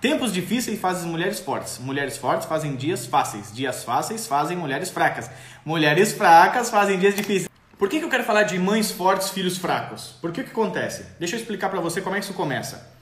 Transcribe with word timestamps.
Tempos 0.00 0.32
difíceis 0.32 0.80
fazem 0.80 1.10
mulheres 1.10 1.40
fortes. 1.40 1.78
Mulheres 1.78 2.16
fortes 2.16 2.48
fazem 2.48 2.74
dias 2.74 3.04
fáceis. 3.04 3.52
Dias 3.52 3.84
fáceis 3.84 4.26
fazem 4.26 4.56
mulheres 4.56 4.90
fracas. 4.90 5.30
Mulheres 5.62 6.12
fracas 6.12 6.70
fazem 6.70 6.98
dias 6.98 7.14
difíceis. 7.14 7.50
Por 7.78 7.88
que, 7.88 7.98
que 7.98 8.04
eu 8.04 8.08
quero 8.08 8.24
falar 8.24 8.44
de 8.44 8.58
mães 8.58 8.90
fortes, 8.90 9.28
filhos 9.28 9.58
fracos? 9.58 10.14
Porque 10.22 10.40
o 10.40 10.44
que 10.44 10.50
acontece? 10.50 11.04
Deixa 11.18 11.36
eu 11.36 11.40
explicar 11.40 11.68
para 11.68 11.80
você 11.80 12.00
como 12.00 12.16
é 12.16 12.18
que 12.18 12.24
isso 12.24 12.34
começa. 12.34 12.94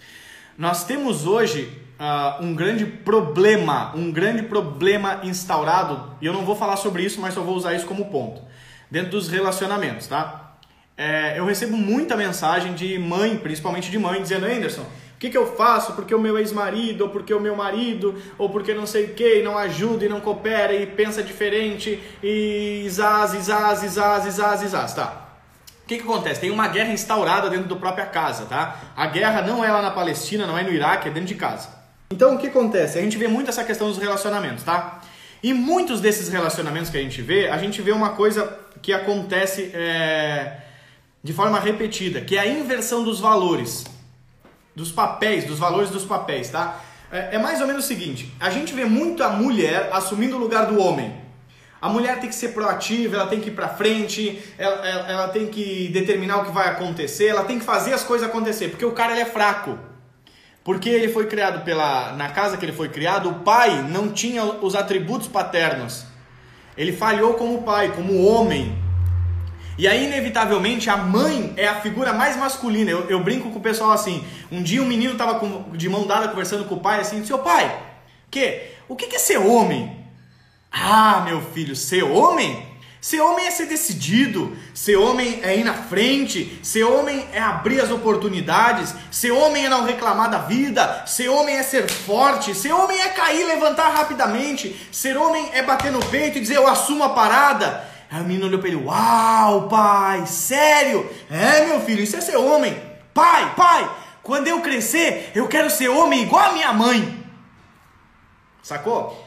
Nós 0.56 0.84
temos 0.84 1.24
hoje 1.24 1.70
uh, 2.00 2.44
um 2.44 2.52
grande 2.52 2.84
problema, 2.84 3.94
um 3.94 4.10
grande 4.10 4.42
problema 4.42 5.20
instaurado, 5.22 6.16
e 6.20 6.26
eu 6.26 6.32
não 6.32 6.44
vou 6.44 6.56
falar 6.56 6.76
sobre 6.76 7.04
isso, 7.04 7.20
mas 7.20 7.34
só 7.34 7.42
vou 7.42 7.54
usar 7.54 7.74
isso 7.74 7.86
como 7.86 8.06
ponto, 8.06 8.42
dentro 8.90 9.12
dos 9.12 9.28
relacionamentos, 9.28 10.08
tá? 10.08 10.56
É, 10.96 11.38
eu 11.38 11.46
recebo 11.46 11.76
muita 11.76 12.16
mensagem 12.16 12.74
de 12.74 12.98
mãe, 12.98 13.36
principalmente 13.36 13.88
de 13.88 13.98
mãe, 14.00 14.20
dizendo, 14.20 14.46
Anderson, 14.46 14.84
o 15.18 15.20
que, 15.20 15.30
que 15.30 15.36
eu 15.36 15.52
faço 15.56 15.94
porque 15.94 16.14
o 16.14 16.20
meu 16.20 16.38
ex-marido, 16.38 17.02
ou 17.02 17.10
porque 17.10 17.34
o 17.34 17.40
meu 17.40 17.56
marido, 17.56 18.14
ou 18.38 18.48
porque 18.50 18.72
não 18.72 18.86
sei 18.86 19.06
o 19.06 19.14
que, 19.14 19.42
não 19.42 19.58
ajuda 19.58 20.04
e 20.04 20.08
não 20.08 20.20
coopera 20.20 20.72
e 20.72 20.86
pensa 20.86 21.24
diferente 21.24 22.00
e 22.22 22.86
zaz, 22.88 23.32
zaz, 23.32 23.80
zaz, 23.80 24.32
zaz, 24.32 24.60
zaz, 24.60 24.94
tá? 24.94 25.28
O 25.82 25.88
que, 25.88 25.96
que 25.96 26.04
acontece? 26.04 26.40
Tem 26.40 26.52
uma 26.52 26.68
guerra 26.68 26.92
instaurada 26.92 27.50
dentro 27.50 27.68
da 27.68 27.74
própria 27.74 28.06
casa, 28.06 28.44
tá? 28.44 28.76
A 28.94 29.08
guerra 29.08 29.42
não 29.42 29.64
é 29.64 29.72
lá 29.72 29.82
na 29.82 29.90
Palestina, 29.90 30.46
não 30.46 30.56
é 30.56 30.62
no 30.62 30.70
Iraque, 30.70 31.08
é 31.08 31.10
dentro 31.10 31.26
de 31.26 31.34
casa. 31.34 31.68
Então 32.12 32.36
o 32.36 32.38
que 32.38 32.46
acontece? 32.46 32.96
A 32.96 33.02
gente 33.02 33.18
vê 33.18 33.26
muito 33.26 33.48
essa 33.48 33.64
questão 33.64 33.88
dos 33.88 33.98
relacionamentos, 33.98 34.62
tá? 34.62 35.00
E 35.42 35.52
muitos 35.52 36.00
desses 36.00 36.28
relacionamentos 36.28 36.90
que 36.90 36.96
a 36.96 37.02
gente 37.02 37.20
vê, 37.20 37.48
a 37.48 37.58
gente 37.58 37.82
vê 37.82 37.90
uma 37.90 38.10
coisa 38.10 38.56
que 38.80 38.92
acontece 38.92 39.72
é, 39.74 40.58
de 41.24 41.32
forma 41.32 41.58
repetida, 41.58 42.20
que 42.20 42.36
é 42.36 42.40
a 42.40 42.46
inversão 42.46 43.02
dos 43.02 43.18
valores 43.18 43.97
dos 44.78 44.92
papéis, 44.92 45.44
dos 45.44 45.58
valores 45.58 45.90
dos 45.90 46.04
papéis, 46.04 46.50
tá? 46.50 46.80
É, 47.10 47.34
é 47.34 47.38
mais 47.38 47.60
ou 47.60 47.66
menos 47.66 47.84
o 47.84 47.88
seguinte: 47.88 48.32
a 48.38 48.48
gente 48.48 48.72
vê 48.72 48.84
muito 48.84 49.24
a 49.24 49.30
mulher 49.30 49.90
assumindo 49.92 50.36
o 50.36 50.38
lugar 50.38 50.66
do 50.66 50.80
homem. 50.80 51.12
A 51.80 51.88
mulher 51.88 52.18
tem 52.20 52.28
que 52.28 52.34
ser 52.34 52.48
proativa, 52.48 53.16
ela 53.16 53.26
tem 53.26 53.40
que 53.40 53.48
ir 53.48 53.52
pra 53.52 53.68
frente, 53.68 54.40
ela, 54.56 54.86
ela, 54.86 55.10
ela, 55.10 55.28
tem 55.28 55.46
que 55.46 55.88
determinar 55.92 56.38
o 56.38 56.44
que 56.44 56.50
vai 56.50 56.68
acontecer, 56.68 57.26
ela 57.26 57.44
tem 57.44 57.58
que 57.58 57.64
fazer 57.64 57.92
as 57.92 58.02
coisas 58.02 58.28
acontecer, 58.28 58.68
porque 58.68 58.84
o 58.84 58.92
cara 58.92 59.12
ele 59.12 59.20
é 59.20 59.24
fraco. 59.24 59.78
Porque 60.64 60.88
ele 60.88 61.08
foi 61.08 61.26
criado 61.26 61.64
pela. 61.64 62.12
Na 62.12 62.28
casa 62.30 62.56
que 62.56 62.64
ele 62.64 62.72
foi 62.72 62.88
criado, 62.88 63.30
o 63.30 63.34
pai 63.40 63.82
não 63.82 64.12
tinha 64.12 64.44
os 64.44 64.74
atributos 64.76 65.26
paternos. 65.26 66.04
Ele 66.76 66.92
falhou 66.92 67.34
como 67.34 67.62
pai, 67.62 67.90
como 67.92 68.24
homem. 68.24 68.76
E 69.78 69.86
aí, 69.86 70.06
inevitavelmente, 70.06 70.90
a 70.90 70.96
mãe 70.96 71.54
é 71.56 71.68
a 71.68 71.80
figura 71.80 72.12
mais 72.12 72.36
masculina. 72.36 72.90
Eu, 72.90 73.08
eu 73.08 73.22
brinco 73.22 73.48
com 73.50 73.60
o 73.60 73.62
pessoal 73.62 73.92
assim. 73.92 74.26
Um 74.50 74.60
dia 74.60 74.82
um 74.82 74.86
menino 74.86 75.12
estava 75.12 75.40
de 75.76 75.88
mão 75.88 76.04
dada 76.04 76.26
conversando 76.26 76.64
com 76.64 76.74
o 76.74 76.80
pai 76.80 76.98
assim, 76.98 77.24
seu 77.24 77.38
pai, 77.38 77.80
que? 78.28 78.72
O 78.88 78.96
que 78.96 79.14
é 79.14 79.18
ser 79.20 79.38
homem? 79.38 80.04
Ah, 80.72 81.22
meu 81.24 81.40
filho, 81.40 81.76
ser 81.76 82.02
homem? 82.02 82.66
Ser 83.00 83.20
homem 83.20 83.46
é 83.46 83.50
ser 83.52 83.66
decidido, 83.66 84.56
ser 84.74 84.96
homem 84.96 85.38
é 85.44 85.56
ir 85.56 85.62
na 85.62 85.74
frente, 85.74 86.58
ser 86.64 86.82
homem 86.82 87.24
é 87.32 87.40
abrir 87.40 87.80
as 87.80 87.92
oportunidades, 87.92 88.92
ser 89.08 89.30
homem 89.30 89.66
é 89.66 89.68
não 89.68 89.84
reclamar 89.84 90.28
da 90.28 90.38
vida, 90.38 91.04
ser 91.06 91.28
homem 91.28 91.56
é 91.56 91.62
ser 91.62 91.88
forte, 91.88 92.56
ser 92.56 92.72
homem 92.72 93.00
é 93.00 93.08
cair 93.10 93.46
levantar 93.46 93.90
rapidamente, 93.90 94.74
ser 94.90 95.16
homem 95.16 95.48
é 95.52 95.62
bater 95.62 95.92
no 95.92 96.04
peito 96.06 96.38
e 96.38 96.40
dizer 96.40 96.56
eu 96.56 96.66
assumo 96.66 97.04
a 97.04 97.10
parada. 97.10 97.87
Aí 98.10 98.22
o 98.22 98.24
menino 98.24 98.46
olhou 98.46 98.58
para 98.58 98.68
ele: 98.68 98.84
Uau, 98.84 99.68
pai, 99.68 100.26
sério? 100.26 101.08
É, 101.30 101.66
meu 101.66 101.80
filho, 101.80 102.02
isso 102.02 102.16
é 102.16 102.20
ser 102.20 102.36
homem. 102.36 102.80
Pai, 103.12 103.54
pai, 103.54 103.90
quando 104.22 104.48
eu 104.48 104.60
crescer, 104.60 105.32
eu 105.34 105.46
quero 105.48 105.68
ser 105.68 105.88
homem 105.88 106.22
igual 106.22 106.50
a 106.50 106.52
minha 106.52 106.72
mãe. 106.72 107.24
Sacou? 108.62 109.26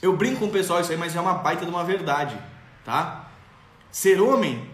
Eu 0.00 0.16
brinco 0.16 0.40
com 0.40 0.46
o 0.46 0.50
pessoal 0.50 0.80
isso 0.80 0.92
aí, 0.92 0.98
mas 0.98 1.14
é 1.16 1.20
uma 1.20 1.34
baita 1.34 1.64
de 1.64 1.70
uma 1.70 1.84
verdade, 1.84 2.38
tá? 2.84 3.26
Ser 3.90 4.20
homem. 4.20 4.68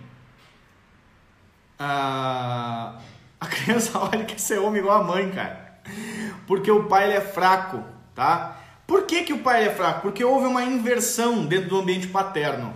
Ah, 1.79 2.99
a 3.41 3.47
criança 3.49 3.99
olha 3.99 4.25
que 4.25 4.41
ser 4.41 4.59
homem 4.59 4.81
igual 4.81 5.01
a 5.01 5.05
mãe, 5.05 5.31
cara. 5.31 5.81
Porque 6.47 6.71
o 6.71 6.85
pai 6.85 7.05
ele 7.05 7.15
é 7.15 7.21
fraco, 7.23 7.83
tá? 8.15 8.59
Por 8.87 9.05
que, 9.05 9.23
que 9.23 9.33
o 9.33 9.39
pai 9.39 9.67
é 9.67 9.71
fraco? 9.71 10.03
Porque 10.03 10.23
houve 10.23 10.47
uma 10.47 10.63
inversão 10.63 11.47
dentro 11.47 11.71
do 11.71 11.79
ambiente 11.79 12.07
paterno 12.07 12.75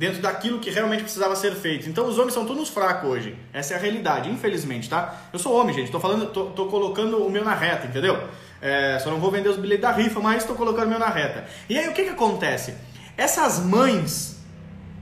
dentro 0.00 0.22
daquilo 0.22 0.58
que 0.60 0.70
realmente 0.70 1.02
precisava 1.02 1.36
ser 1.36 1.54
feito. 1.54 1.86
Então 1.86 2.06
os 2.06 2.18
homens 2.18 2.32
são 2.32 2.46
todos 2.46 2.70
fracos 2.70 3.06
hoje. 3.06 3.36
Essa 3.52 3.74
é 3.74 3.76
a 3.76 3.78
realidade, 3.78 4.30
infelizmente, 4.30 4.88
tá? 4.88 5.14
Eu 5.30 5.38
sou 5.38 5.54
homem, 5.54 5.74
gente. 5.74 5.92
Tô 5.92 6.00
falando, 6.00 6.24
tô, 6.32 6.46
tô 6.46 6.68
colocando 6.68 7.18
o 7.18 7.30
meu 7.30 7.44
na 7.44 7.52
reta, 7.54 7.86
entendeu? 7.86 8.18
É, 8.62 8.98
só 8.98 9.10
não 9.10 9.20
vou 9.20 9.30
vender 9.30 9.50
os 9.50 9.58
bilhetes 9.58 9.82
da 9.82 9.92
rifa, 9.92 10.18
mas 10.18 10.38
estou 10.38 10.56
colocando 10.56 10.86
o 10.86 10.88
meu 10.88 10.98
na 10.98 11.10
reta. 11.10 11.44
E 11.68 11.78
aí 11.78 11.86
o 11.86 11.92
que 11.92 12.04
que 12.04 12.08
acontece? 12.08 12.72
Essas 13.14 13.58
mães, 13.58 14.38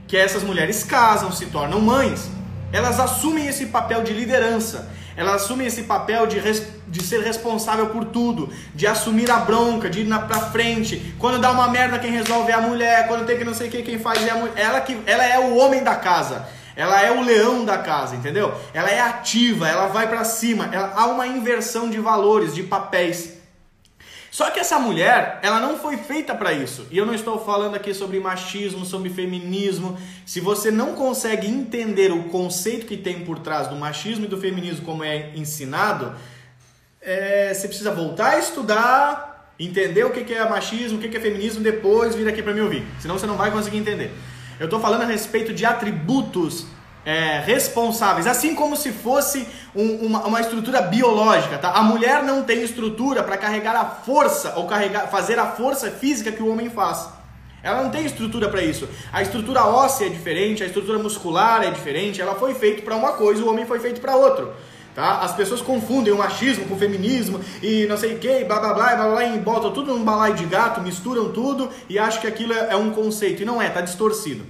que 0.05 0.17
essas 0.17 0.43
mulheres 0.43 0.83
casam, 0.83 1.31
se 1.31 1.45
tornam 1.45 1.79
mães, 1.79 2.29
elas 2.73 2.99
assumem 2.99 3.47
esse 3.47 3.67
papel 3.67 4.03
de 4.03 4.11
liderança. 4.11 4.91
Elas 5.15 5.43
assumem 5.43 5.67
esse 5.67 5.83
papel 5.83 6.27
de, 6.27 6.39
res, 6.39 6.63
de 6.87 7.03
ser 7.03 7.21
responsável 7.21 7.87
por 7.87 8.05
tudo, 8.05 8.49
de 8.73 8.87
assumir 8.87 9.29
a 9.29 9.37
bronca, 9.37 9.89
de 9.89 10.01
ir 10.01 10.05
na, 10.05 10.19
pra 10.19 10.39
frente. 10.39 11.13
Quando 11.19 11.39
dá 11.39 11.51
uma 11.51 11.67
merda, 11.67 11.99
quem 11.99 12.11
resolve 12.11 12.51
é 12.51 12.55
a 12.55 12.61
mulher. 12.61 13.07
Quando 13.07 13.25
tem 13.25 13.37
que 13.37 13.43
não 13.43 13.53
sei 13.53 13.67
o 13.67 13.71
que, 13.71 13.81
quem 13.81 13.99
faz 13.99 14.25
é 14.25 14.29
a 14.29 14.35
mulher. 14.35 14.53
Ela, 14.55 14.81
que, 14.81 14.97
ela 15.05 15.25
é 15.25 15.39
o 15.39 15.57
homem 15.57 15.83
da 15.83 15.95
casa. 15.95 16.47
Ela 16.75 17.01
é 17.01 17.11
o 17.11 17.21
leão 17.21 17.65
da 17.65 17.77
casa, 17.77 18.15
entendeu? 18.15 18.53
Ela 18.73 18.89
é 18.89 19.01
ativa, 19.01 19.67
ela 19.67 19.87
vai 19.87 20.07
para 20.07 20.23
cima. 20.23 20.69
Ela, 20.71 20.93
há 20.95 21.07
uma 21.07 21.27
inversão 21.27 21.89
de 21.89 21.99
valores, 21.99 22.55
de 22.55 22.63
papéis. 22.63 23.38
Só 24.31 24.49
que 24.51 24.59
essa 24.59 24.77
mulher, 24.77 25.39
ela 25.41 25.59
não 25.59 25.77
foi 25.77 25.97
feita 25.97 26.35
para 26.35 26.53
isso. 26.53 26.87
E 26.91 26.97
eu 26.97 27.05
não 27.05 27.13
estou 27.13 27.43
falando 27.43 27.75
aqui 27.75 27.93
sobre 27.93 28.19
machismo, 28.19 28.85
sobre 28.85 29.09
feminismo. 29.09 29.97
Se 30.25 30.39
você 30.39 30.69
não 30.69 30.93
consegue 30.93 31.47
entender 31.47 32.11
o 32.11 32.23
conceito 32.25 32.85
que 32.85 32.95
tem 32.95 33.25
por 33.25 33.39
trás 33.39 33.67
do 33.67 33.75
machismo 33.75 34.25
e 34.25 34.27
do 34.27 34.37
feminismo 34.37 34.85
como 34.85 35.03
é 35.03 35.31
ensinado, 35.35 36.13
é, 37.01 37.53
você 37.53 37.67
precisa 37.67 37.91
voltar 37.91 38.33
a 38.33 38.39
estudar, 38.39 39.53
entender 39.59 40.03
o 40.03 40.11
que 40.11 40.33
é 40.33 40.47
machismo, 40.47 40.99
o 40.99 41.01
que 41.01 41.17
é 41.17 41.19
feminismo, 41.19 41.63
depois 41.63 42.15
vir 42.15 42.27
aqui 42.27 42.43
para 42.43 42.53
me 42.53 42.61
ouvir. 42.61 42.85
Senão 42.99 43.17
você 43.17 43.25
não 43.25 43.35
vai 43.35 43.51
conseguir 43.51 43.77
entender. 43.77 44.11
Eu 44.59 44.65
estou 44.65 44.79
falando 44.79 45.03
a 45.03 45.05
respeito 45.05 45.53
de 45.53 45.65
atributos 45.65 46.65
é, 47.05 47.39
responsáveis, 47.39 48.27
assim 48.27 48.53
como 48.53 48.75
se 48.75 48.91
fosse 48.91 49.47
um, 49.75 50.05
uma, 50.05 50.25
uma, 50.25 50.41
estrutura 50.41 50.81
biológica, 50.81 51.57
tá? 51.57 51.71
A 51.71 51.81
mulher 51.81 52.23
não 52.23 52.43
tem 52.43 52.61
estrutura 52.61 53.23
para 53.23 53.37
carregar 53.37 53.75
a 53.75 53.85
força 53.85 54.53
ou 54.57 54.67
carregar, 54.67 55.07
fazer 55.07 55.39
a 55.39 55.47
força 55.47 55.89
física 55.89 56.31
que 56.31 56.43
o 56.43 56.51
homem 56.51 56.69
faz. 56.69 57.07
Ela 57.61 57.83
não 57.83 57.89
tem 57.89 58.05
estrutura 58.05 58.47
para 58.47 58.61
isso. 58.61 58.87
A 59.11 59.21
estrutura 59.21 59.65
óssea 59.65 60.05
é 60.05 60.09
diferente, 60.09 60.63
a 60.63 60.65
estrutura 60.65 60.97
muscular 60.97 61.63
é 61.63 61.71
diferente. 61.71 62.21
Ela 62.21 62.35
foi 62.35 62.53
feita 62.53 62.81
para 62.81 62.95
uma 62.95 63.13
coisa, 63.13 63.43
o 63.43 63.49
homem 63.49 63.65
foi 63.65 63.79
feito 63.79 63.99
para 63.99 64.15
outro. 64.15 64.53
Tá? 64.95 65.19
As 65.19 65.33
pessoas 65.33 65.61
confundem 65.61 66.11
o 66.11 66.17
machismo 66.17 66.65
com 66.65 66.73
o 66.73 66.77
feminismo 66.77 67.39
e 67.61 67.85
não 67.87 67.95
sei 67.95 68.15
o 68.15 68.19
que, 68.19 68.43
blá 68.43 68.59
blá 68.59 68.73
blá, 68.73 68.95
blá 68.95 69.07
blá, 69.09 69.23
e 69.23 69.37
botam 69.39 69.71
tudo 69.71 69.93
num 69.93 70.03
balaio 70.03 70.35
de 70.35 70.45
gato, 70.45 70.81
misturam 70.81 71.31
tudo 71.31 71.69
e 71.87 71.99
acham 71.99 72.21
que 72.21 72.27
aquilo 72.27 72.53
é, 72.53 72.71
é 72.71 72.75
um 72.75 72.91
conceito. 72.91 73.41
E 73.41 73.45
não 73.45 73.61
é, 73.61 73.69
tá 73.69 73.81
distorcido. 73.81 74.45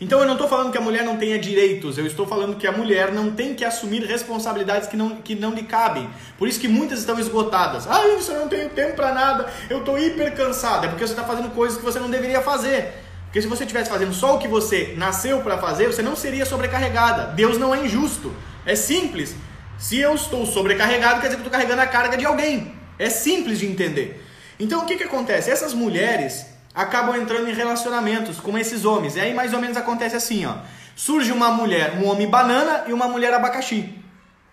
Então 0.00 0.20
eu 0.20 0.26
não 0.26 0.34
estou 0.34 0.48
falando 0.48 0.70
que 0.70 0.78
a 0.78 0.80
mulher 0.80 1.04
não 1.04 1.16
tenha 1.16 1.36
direitos, 1.38 1.98
eu 1.98 2.06
estou 2.06 2.24
falando 2.24 2.56
que 2.56 2.68
a 2.68 2.72
mulher 2.72 3.12
não 3.12 3.32
tem 3.32 3.52
que 3.52 3.64
assumir 3.64 4.04
responsabilidades 4.04 4.88
que 4.88 4.96
não, 4.96 5.16
que 5.16 5.34
não 5.34 5.52
lhe 5.52 5.64
cabem. 5.64 6.08
Por 6.38 6.46
isso 6.46 6.60
que 6.60 6.68
muitas 6.68 7.00
estão 7.00 7.18
esgotadas. 7.18 7.86
Ah, 7.88 8.06
isso 8.16 8.30
eu 8.30 8.38
não 8.38 8.48
tenho 8.48 8.68
tempo 8.70 8.94
para 8.94 9.12
nada, 9.12 9.52
eu 9.68 9.78
estou 9.78 9.98
hiper 9.98 10.36
cansada. 10.36 10.86
É 10.86 10.88
porque 10.88 11.04
você 11.04 11.12
está 11.12 11.24
fazendo 11.24 11.50
coisas 11.50 11.76
que 11.76 11.84
você 11.84 11.98
não 11.98 12.08
deveria 12.08 12.40
fazer. 12.40 12.94
Porque 13.24 13.42
se 13.42 13.48
você 13.48 13.64
estivesse 13.64 13.90
fazendo 13.90 14.14
só 14.14 14.36
o 14.36 14.38
que 14.38 14.46
você 14.46 14.94
nasceu 14.96 15.40
para 15.40 15.58
fazer, 15.58 15.88
você 15.88 16.00
não 16.00 16.14
seria 16.14 16.46
sobrecarregada. 16.46 17.32
Deus 17.34 17.58
não 17.58 17.74
é 17.74 17.84
injusto. 17.84 18.32
É 18.64 18.76
simples. 18.76 19.34
Se 19.78 19.98
eu 19.98 20.14
estou 20.14 20.46
sobrecarregado, 20.46 21.20
quer 21.20 21.26
dizer 21.26 21.36
que 21.36 21.42
estou 21.42 21.52
carregando 21.52 21.82
a 21.82 21.86
carga 21.86 22.16
de 22.16 22.24
alguém. 22.24 22.72
É 22.98 23.10
simples 23.10 23.58
de 23.58 23.66
entender. 23.66 24.24
Então 24.60 24.82
o 24.82 24.86
que, 24.86 24.96
que 24.96 25.04
acontece? 25.04 25.50
Essas 25.50 25.74
mulheres 25.74 26.46
acabam 26.78 27.16
entrando 27.16 27.50
em 27.50 27.52
relacionamentos 27.52 28.38
com 28.38 28.56
esses 28.56 28.84
homens. 28.84 29.16
E 29.16 29.20
aí 29.20 29.34
mais 29.34 29.52
ou 29.52 29.60
menos 29.60 29.76
acontece 29.76 30.14
assim, 30.14 30.46
ó. 30.46 30.54
Surge 30.94 31.32
uma 31.32 31.50
mulher, 31.50 31.98
um 31.98 32.08
homem 32.08 32.28
banana 32.28 32.84
e 32.86 32.92
uma 32.92 33.08
mulher 33.08 33.34
abacaxi. 33.34 33.92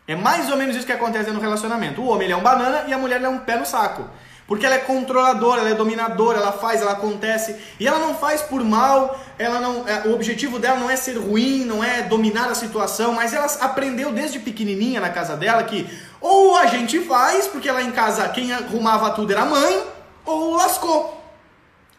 É 0.08 0.16
mais 0.16 0.50
ou 0.50 0.58
menos 0.58 0.76
isso 0.76 0.88
que 0.88 0.92
acontece 0.92 1.30
no 1.30 1.40
relacionamento. 1.40 2.02
O 2.02 2.08
homem 2.08 2.32
é 2.32 2.36
um 2.36 2.42
banana 2.42 2.86
e 2.88 2.94
a 2.94 2.98
mulher 2.98 3.22
é 3.22 3.30
um 3.30 3.38
pé 3.38 3.58
no 3.58 3.66
saco. 3.66 4.10
Porque 4.48 4.66
ela 4.66 4.76
é 4.76 4.80
controladora, 4.80 5.62
ela 5.62 5.70
é 5.70 5.76
dominadora, 5.76 6.40
ela 6.40 6.52
faz, 6.52 6.82
ela 6.82 6.94
acontece. 6.94 7.56
E 7.80 7.88
ela 7.88 8.00
não 8.00 8.16
faz 8.16 8.42
por 8.42 8.64
mal, 8.64 9.20
ela 9.38 9.60
não, 9.60 9.88
é, 9.88 10.08
o 10.08 10.14
objetivo 10.14 10.58
dela 10.58 10.80
não 10.80 10.90
é 10.90 10.96
ser 10.96 11.18
ruim, 11.18 11.64
não 11.64 11.84
é 11.84 12.04
dominar 12.04 12.50
a 12.50 12.56
situação, 12.56 13.14
mas 13.14 13.34
ela 13.34 13.48
aprendeu 13.62 14.12
desde 14.12 14.40
pequenininha 14.40 15.00
na 15.00 15.10
casa 15.10 15.36
dela 15.36 15.64
que 15.64 15.88
ou 16.20 16.58
a 16.58 16.66
gente 16.68 17.00
faz, 17.02 17.48
porque 17.48 17.72
lá 17.72 17.84
em 17.84 17.92
casa 17.92 18.28
quem 18.30 18.52
arrumava 18.52 19.12
tudo 19.12 19.32
era 19.32 19.42
a 19.42 19.46
mãe, 19.46 19.84
ou 20.26 20.56
lascou. 20.56 21.25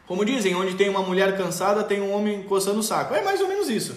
Como 0.06 0.25
dizem, 0.25 0.55
onde 0.55 0.75
tem 0.75 0.88
uma 0.88 1.03
mulher 1.03 1.37
cansada, 1.37 1.82
tem 1.82 2.00
um 2.00 2.14
homem 2.14 2.43
coçando 2.44 2.79
o 2.79 2.82
saco. 2.82 3.14
É 3.14 3.23
mais 3.23 3.41
ou 3.41 3.49
menos 3.49 3.69
isso. 3.69 3.97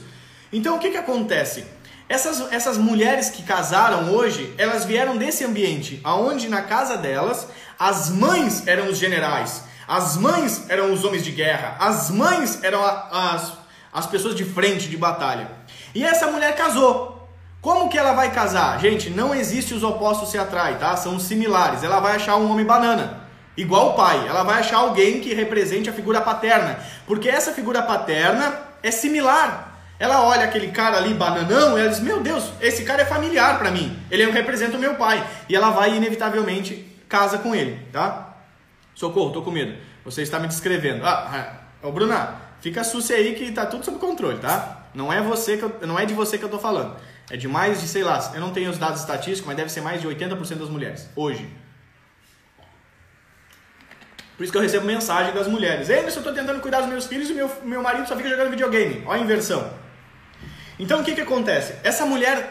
Então 0.51 0.75
o 0.75 0.79
que, 0.79 0.89
que 0.89 0.97
acontece? 0.97 1.65
Essas, 2.09 2.51
essas 2.51 2.75
mulheres 2.75 3.29
que 3.29 3.43
casaram 3.43 4.11
hoje, 4.15 4.51
elas 4.57 4.83
vieram 4.83 5.15
desse 5.15 5.43
ambiente, 5.43 6.01
aonde 6.03 6.49
na 6.49 6.63
casa 6.63 6.97
delas 6.97 7.47
as 7.77 8.09
mães 8.09 8.67
eram 8.67 8.89
os 8.89 8.97
generais, 8.97 9.63
as 9.87 10.17
mães 10.17 10.67
eram 10.69 10.91
os 10.91 11.03
homens 11.03 11.23
de 11.23 11.31
guerra, 11.31 11.77
as 11.79 12.09
mães 12.09 12.63
eram 12.63 12.83
a, 12.83 13.33
as, 13.35 13.53
as 13.93 14.07
pessoas 14.07 14.33
de 14.33 14.43
frente 14.43 14.89
de 14.89 14.97
batalha. 14.97 15.51
E 15.93 16.03
essa 16.03 16.27
mulher 16.31 16.55
casou. 16.55 17.29
Como 17.61 17.89
que 17.89 17.97
ela 17.97 18.13
vai 18.13 18.31
casar? 18.31 18.79
Gente, 18.79 19.09
não 19.09 19.35
existe 19.35 19.73
os 19.73 19.83
opostos 19.83 20.31
se 20.31 20.37
atraem, 20.37 20.77
tá? 20.77 20.95
São 20.95 21.19
similares. 21.19 21.83
Ela 21.83 21.99
vai 21.99 22.15
achar 22.15 22.37
um 22.37 22.49
homem 22.49 22.65
banana, 22.65 23.21
igual 23.61 23.91
o 23.91 23.93
pai. 23.93 24.27
Ela 24.27 24.43
vai 24.43 24.59
achar 24.59 24.77
alguém 24.77 25.19
que 25.19 25.33
represente 25.33 25.89
a 25.89 25.93
figura 25.93 26.21
paterna, 26.21 26.79
porque 27.05 27.29
essa 27.29 27.51
figura 27.51 27.81
paterna 27.81 28.59
é 28.81 28.91
similar. 28.91 29.67
Ela 29.99 30.23
olha 30.23 30.45
aquele 30.45 30.69
cara 30.71 30.97
ali 30.97 31.13
bananão 31.13 31.77
e 31.77 31.81
ela 31.81 31.89
diz: 31.89 31.99
"Meu 31.99 32.21
Deus, 32.21 32.51
esse 32.61 32.83
cara 32.83 33.01
é 33.01 33.05
familiar 33.05 33.59
para 33.59 33.69
mim. 33.69 33.99
Ele 34.09 34.29
representa 34.31 34.77
o 34.77 34.79
meu 34.79 34.95
pai". 34.95 35.25
E 35.49 35.55
ela 35.55 35.71
vai 35.71 35.95
inevitavelmente 35.95 36.87
casa 37.09 37.37
com 37.39 37.53
ele, 37.53 37.79
tá? 37.91 38.37
Socorro, 38.95 39.31
tô 39.31 39.41
com 39.41 39.51
medo. 39.51 39.75
Você 40.05 40.21
está 40.21 40.39
me 40.39 40.47
descrevendo. 40.47 41.05
Ah, 41.05 41.53
ô 41.83 41.91
Bruna, 41.91 42.35
fica 42.61 42.83
sucia 42.83 43.17
aí 43.17 43.35
que 43.35 43.51
tá 43.51 43.65
tudo 43.65 43.83
sob 43.83 43.97
controle, 43.99 44.37
tá? 44.39 44.87
Não 44.93 45.11
é 45.11 45.21
você 45.21 45.57
que 45.57 45.63
eu, 45.63 45.75
não 45.85 45.99
é 45.99 46.05
de 46.05 46.13
você 46.13 46.37
que 46.37 46.43
eu 46.43 46.49
tô 46.49 46.59
falando. 46.59 46.95
É 47.29 47.37
de 47.37 47.47
mais 47.47 47.79
de, 47.79 47.87
sei 47.87 48.03
lá, 48.03 48.31
eu 48.33 48.41
não 48.41 48.51
tenho 48.51 48.71
os 48.71 48.77
dados 48.77 49.01
estatísticos, 49.01 49.45
mas 49.45 49.55
deve 49.55 49.69
ser 49.69 49.81
mais 49.81 50.01
de 50.01 50.07
80% 50.07 50.55
das 50.55 50.69
mulheres 50.69 51.09
hoje. 51.15 51.47
Por 54.39 54.43
isso 54.43 54.53
que 54.53 54.57
eu 54.57 54.61
recebo 54.61 54.85
mensagem 54.85 55.33
das 55.33 55.49
mulheres. 55.49 55.89
Ei, 55.89 55.99
eu 55.99 56.23
tô 56.23 56.31
tentando 56.31 56.61
cuidar 56.61 56.79
dos 56.79 56.87
meus 56.87 57.05
filhos 57.07 57.29
e 57.29 57.33
meu, 57.33 57.51
meu 57.61 57.83
marido 57.83 58.07
só 58.07 58.15
fica 58.15 58.29
jogando 58.29 58.49
videogame. 58.51 59.03
Olha 59.05 59.19
a 59.19 59.23
inversão. 59.25 59.69
Então 60.79 61.01
o 61.01 61.03
que 61.03 61.13
que 61.13 61.19
acontece? 61.19 61.75
Essa 61.83 62.05
mulher 62.05 62.49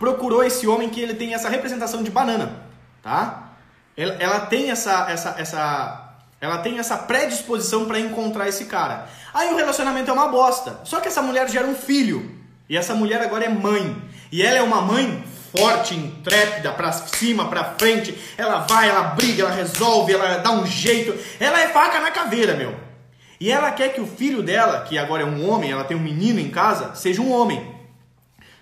procurou 0.00 0.42
esse 0.42 0.66
homem 0.66 0.88
que 0.88 1.00
ele 1.00 1.14
tem 1.14 1.34
essa 1.34 1.48
representação 1.48 2.02
de 2.02 2.10
banana, 2.10 2.64
tá? 3.00 3.52
Ela, 3.96 4.16
ela 4.18 4.40
tem 4.40 4.72
essa, 4.72 5.08
essa, 5.08 5.36
essa, 5.38 6.16
ela 6.40 6.58
tem 6.58 6.80
essa 6.80 6.98
predisposição 6.98 7.84
para 7.84 8.00
encontrar 8.00 8.48
esse 8.48 8.64
cara. 8.64 9.06
Aí 9.32 9.54
o 9.54 9.56
relacionamento 9.56 10.10
é 10.10 10.12
uma 10.12 10.26
bosta. 10.26 10.80
Só 10.82 10.98
que 10.98 11.06
essa 11.06 11.22
mulher 11.22 11.48
gera 11.48 11.68
um 11.68 11.74
filho. 11.76 12.36
E 12.68 12.76
essa 12.76 12.96
mulher 12.96 13.22
agora 13.22 13.44
é 13.44 13.48
mãe. 13.48 13.96
E 14.32 14.42
ela 14.42 14.58
é 14.58 14.62
uma 14.62 14.80
mãe 14.80 15.22
forte, 15.56 15.94
intrépida, 15.94 16.72
para 16.72 16.92
cima, 16.92 17.48
para 17.48 17.76
frente. 17.76 18.16
Ela 18.36 18.60
vai, 18.60 18.88
ela 18.88 19.02
briga, 19.02 19.44
ela 19.44 19.52
resolve, 19.52 20.12
ela 20.12 20.38
dá 20.38 20.50
um 20.50 20.66
jeito. 20.66 21.14
Ela 21.40 21.60
é 21.60 21.68
faca 21.68 22.00
na 22.00 22.10
caveira, 22.10 22.54
meu. 22.54 22.74
E 23.40 23.50
ela 23.50 23.70
quer 23.70 23.94
que 23.94 24.00
o 24.00 24.06
filho 24.06 24.42
dela, 24.42 24.82
que 24.82 24.98
agora 24.98 25.22
é 25.22 25.26
um 25.26 25.48
homem, 25.48 25.70
ela 25.70 25.84
tem 25.84 25.96
um 25.96 26.00
menino 26.00 26.40
em 26.40 26.50
casa, 26.50 26.94
seja 26.94 27.22
um 27.22 27.32
homem. 27.32 27.74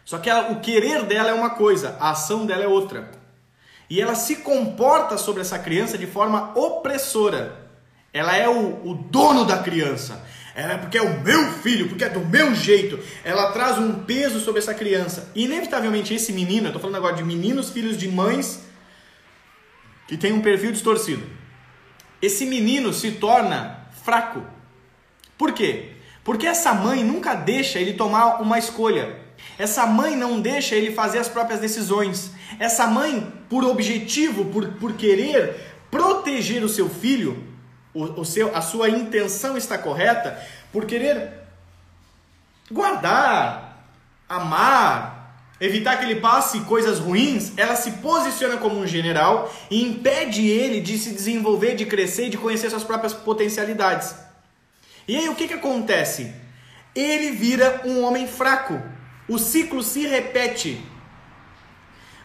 Só 0.05 0.19
que 0.19 0.29
ela, 0.29 0.53
o 0.53 0.61
querer 0.61 1.03
dela 1.05 1.31
é 1.31 1.35
uma 1.35 1.51
coisa, 1.51 1.97
a 1.99 2.11
ação 2.11 2.47
dela 2.47 2.63
é 2.63 2.69
outra. 2.69 3.11
E 3.89 4.01
ela 4.01 4.15
se 4.15 4.37
comporta 4.37 5.17
sobre 5.17 5.41
essa 5.41 5.59
criança 5.59 5.97
de 5.97 6.07
forma 6.07 6.53
opressora. 6.57 7.67
Ela 8.13 8.37
é 8.37 8.49
o, 8.49 8.89
o 8.89 8.95
dono 8.95 9.45
da 9.45 9.59
criança. 9.59 10.25
Ela 10.57 10.73
é 10.73 10.79
porque 10.79 10.97
é 10.97 11.03
o 11.03 11.21
meu 11.21 11.53
filho, 11.53 11.87
porque 11.87 12.03
é 12.03 12.09
do 12.09 12.21
meu 12.21 12.55
jeito. 12.55 12.99
Ela 13.23 13.53
traz 13.53 13.77
um 13.77 14.05
peso 14.05 14.41
sobre 14.41 14.59
essa 14.59 14.73
criança. 14.73 15.31
E 15.35 15.45
inevitavelmente 15.45 16.15
esse 16.15 16.33
menino, 16.33 16.65
eu 16.65 16.69
estou 16.69 16.81
falando 16.81 16.97
agora 16.97 17.15
de 17.15 17.23
meninos, 17.23 17.69
filhos 17.69 17.99
de 17.99 18.09
mães 18.09 18.65
que 20.09 20.17
tem 20.17 20.33
um 20.33 20.41
perfil 20.41 20.73
distorcido. 20.73 21.23
Esse 22.23 22.47
menino 22.47 22.91
se 22.95 23.13
torna 23.13 23.87
fraco. 24.03 24.43
Por 25.37 25.53
quê? 25.53 25.91
Porque 26.25 26.47
essa 26.47 26.73
mãe 26.73 27.05
nunca 27.05 27.35
deixa 27.35 27.79
ele 27.79 27.93
tomar 27.93 28.41
uma 28.41 28.59
escolha. 28.59 29.15
Essa 29.59 29.85
mãe 29.85 30.17
não 30.17 30.41
deixa 30.41 30.75
ele 30.75 30.91
fazer 30.91 31.19
as 31.19 31.29
próprias 31.29 31.61
decisões. 31.61 32.31
Essa 32.59 32.87
mãe, 32.87 33.31
por 33.51 33.63
objetivo, 33.63 34.47
por, 34.47 34.67
por 34.75 34.95
querer 34.95 35.55
proteger 35.91 36.65
o 36.65 36.69
seu 36.69 36.89
filho, 36.89 37.46
o, 37.97 38.21
o 38.21 38.25
seu, 38.25 38.55
a 38.55 38.61
sua 38.61 38.91
intenção 38.91 39.57
está 39.57 39.79
correta, 39.79 40.39
por 40.71 40.85
querer 40.85 41.33
guardar, 42.71 43.87
amar, 44.29 45.47
evitar 45.59 45.97
que 45.97 46.05
ele 46.05 46.21
passe 46.21 46.61
coisas 46.61 46.99
ruins, 46.99 47.53
ela 47.57 47.75
se 47.75 47.93
posiciona 47.93 48.59
como 48.59 48.79
um 48.79 48.87
general 48.87 49.51
e 49.71 49.83
impede 49.83 50.47
ele 50.47 50.83
de 50.83 50.99
se 50.99 51.13
desenvolver, 51.13 51.75
de 51.75 51.87
crescer 51.87 52.29
de 52.29 52.37
conhecer 52.37 52.69
suas 52.69 52.85
próprias 52.85 53.15
potencialidades. 53.15 54.15
E 55.09 55.17
aí 55.17 55.29
o 55.29 55.35
que, 55.35 55.49
que 55.49 55.55
acontece? 55.55 56.35
Ele 56.95 57.31
vira 57.31 57.83
um 57.85 58.03
homem 58.03 58.27
fraco. 58.27 58.81
O 59.29 59.39
ciclo 59.39 59.83
se 59.83 60.07
repete. 60.07 60.85